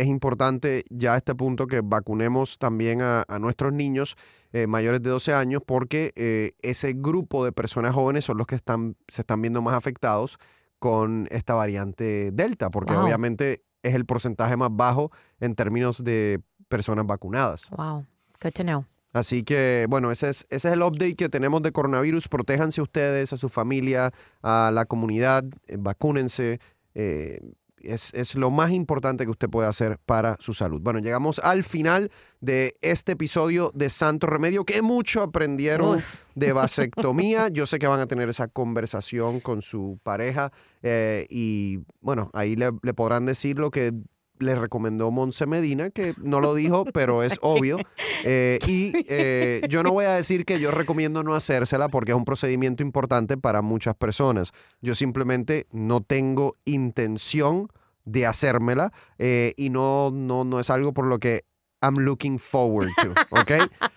es 0.01 0.07
importante 0.07 0.83
ya 0.89 1.13
a 1.13 1.17
este 1.17 1.35
punto 1.35 1.67
que 1.67 1.81
vacunemos 1.83 2.57
también 2.57 3.01
a, 3.01 3.23
a 3.27 3.39
nuestros 3.39 3.71
niños 3.73 4.15
eh, 4.53 4.67
mayores 4.67 5.01
de 5.01 5.09
12 5.09 5.33
años 5.33 5.61
porque 5.65 6.11
eh, 6.15 6.51
ese 6.61 6.93
grupo 6.95 7.45
de 7.45 7.51
personas 7.51 7.93
jóvenes 7.93 8.25
son 8.25 8.37
los 8.37 8.47
que 8.47 8.55
están, 8.55 8.95
se 9.07 9.21
están 9.21 9.41
viendo 9.41 9.61
más 9.61 9.73
afectados 9.75 10.37
con 10.79 11.27
esta 11.31 11.53
variante 11.53 12.31
Delta, 12.33 12.69
porque 12.69 12.93
Wow. 12.93 13.03
obviamente 13.05 13.63
es 13.83 13.93
el 13.95 14.05
porcentaje 14.05 14.57
más 14.57 14.69
bajo 14.71 15.11
en 15.39 15.55
términos 15.55 16.03
de 16.03 16.39
personas 16.67 17.05
vacunadas. 17.05 17.69
Wow, 17.71 18.05
good 18.41 18.51
to 18.53 18.63
know. 18.63 18.85
Así 19.13 19.43
que, 19.43 19.87
bueno, 19.89 20.09
ese 20.11 20.29
es, 20.29 20.45
ese 20.49 20.69
es 20.69 20.73
el 20.73 20.81
update 20.81 21.15
que 21.15 21.27
tenemos 21.27 21.61
de 21.61 21.71
coronavirus. 21.73 22.29
Protéjanse 22.29 22.81
ustedes, 22.81 23.33
a 23.33 23.37
su 23.37 23.49
familia, 23.49 24.11
a 24.41 24.71
la 24.73 24.85
comunidad, 24.85 25.43
eh, 25.67 25.75
vacúnense. 25.77 26.59
eh, 26.93 27.39
es, 27.83 28.13
es 28.13 28.35
lo 28.35 28.51
más 28.51 28.71
importante 28.71 29.25
que 29.25 29.31
usted 29.31 29.49
puede 29.49 29.67
hacer 29.67 29.97
para 30.05 30.37
su 30.39 30.53
salud. 30.53 30.81
Bueno, 30.81 30.99
llegamos 30.99 31.39
al 31.39 31.63
final 31.63 32.11
de 32.39 32.73
este 32.81 33.13
episodio 33.13 33.71
de 33.73 33.89
Santo 33.89 34.27
Remedio. 34.27 34.65
que 34.65 34.81
mucho 34.81 35.21
aprendieron 35.21 35.97
Uf. 35.97 36.15
de 36.35 36.53
vasectomía. 36.53 37.49
Yo 37.49 37.65
sé 37.65 37.79
que 37.79 37.87
van 37.87 37.99
a 37.99 38.07
tener 38.07 38.29
esa 38.29 38.47
conversación 38.47 39.39
con 39.39 39.61
su 39.61 39.99
pareja 40.03 40.51
eh, 40.81 41.25
y, 41.29 41.79
bueno, 42.01 42.29
ahí 42.33 42.55
le, 42.55 42.71
le 42.81 42.93
podrán 42.93 43.25
decir 43.25 43.57
lo 43.57 43.71
que 43.71 43.93
le 44.41 44.55
recomendó 44.55 45.11
Monse 45.11 45.45
Medina, 45.45 45.89
que 45.89 46.13
no 46.21 46.39
lo 46.39 46.53
dijo, 46.55 46.85
pero 46.85 47.23
es 47.23 47.37
obvio. 47.41 47.77
Eh, 48.23 48.59
y 48.67 48.93
eh, 49.07 49.61
yo 49.69 49.83
no 49.83 49.91
voy 49.91 50.05
a 50.05 50.13
decir 50.13 50.45
que 50.45 50.59
yo 50.59 50.71
recomiendo 50.71 51.23
no 51.23 51.35
hacérsela 51.35 51.89
porque 51.89 52.11
es 52.11 52.17
un 52.17 52.25
procedimiento 52.25 52.83
importante 52.83 53.37
para 53.37 53.61
muchas 53.61 53.95
personas. 53.95 54.51
Yo 54.81 54.95
simplemente 54.95 55.67
no 55.71 56.01
tengo 56.01 56.57
intención 56.65 57.67
de 58.05 58.25
hacérmela 58.25 58.91
eh, 59.19 59.53
y 59.57 59.69
no, 59.69 60.11
no, 60.11 60.43
no 60.43 60.59
es 60.59 60.69
algo 60.69 60.93
por 60.93 61.05
lo 61.05 61.19
que 61.19 61.45
I'm 61.81 61.97
looking 61.97 62.37
forward 62.37 62.89
to, 63.01 63.09
¿ok? 63.31 63.51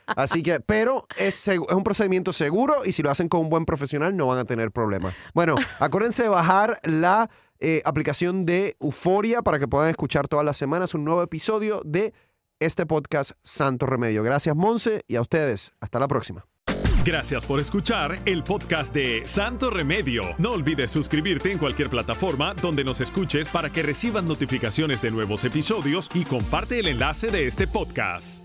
Así 0.06 0.42
que, 0.42 0.60
pero 0.60 1.06
es, 1.18 1.48
es 1.48 1.58
un 1.58 1.84
procedimiento 1.84 2.32
seguro 2.32 2.76
y 2.84 2.92
si 2.92 3.02
lo 3.02 3.10
hacen 3.10 3.28
con 3.28 3.40
un 3.40 3.50
buen 3.50 3.66
profesional 3.66 4.16
no 4.16 4.26
van 4.26 4.38
a 4.38 4.44
tener 4.44 4.70
problemas. 4.70 5.14
Bueno, 5.34 5.54
acuérdense 5.80 6.22
de 6.22 6.30
bajar 6.30 6.78
la 6.84 7.28
eh, 7.60 7.82
aplicación 7.84 8.46
de 8.46 8.76
Euforia 8.80 9.42
para 9.42 9.58
que 9.58 9.68
puedan 9.68 9.90
escuchar 9.90 10.28
todas 10.28 10.44
las 10.44 10.56
semanas 10.56 10.94
un 10.94 11.04
nuevo 11.04 11.22
episodio 11.22 11.80
de 11.84 12.12
este 12.60 12.86
podcast 12.86 13.32
Santo 13.42 13.86
Remedio. 13.86 14.22
Gracias, 14.22 14.54
Monse, 14.54 15.02
y 15.06 15.16
a 15.16 15.20
ustedes. 15.20 15.74
Hasta 15.80 15.98
la 15.98 16.08
próxima. 16.08 16.46
Gracias 17.04 17.44
por 17.44 17.60
escuchar 17.60 18.18
el 18.24 18.42
podcast 18.42 18.94
de 18.94 19.22
Santo 19.26 19.68
Remedio. 19.68 20.22
No 20.38 20.52
olvides 20.52 20.90
suscribirte 20.90 21.52
en 21.52 21.58
cualquier 21.58 21.90
plataforma 21.90 22.54
donde 22.54 22.82
nos 22.82 23.02
escuches 23.02 23.50
para 23.50 23.70
que 23.70 23.82
reciban 23.82 24.26
notificaciones 24.26 25.02
de 25.02 25.10
nuevos 25.10 25.44
episodios 25.44 26.10
y 26.14 26.24
comparte 26.24 26.78
el 26.78 26.88
enlace 26.88 27.30
de 27.30 27.46
este 27.46 27.66
podcast. 27.66 28.44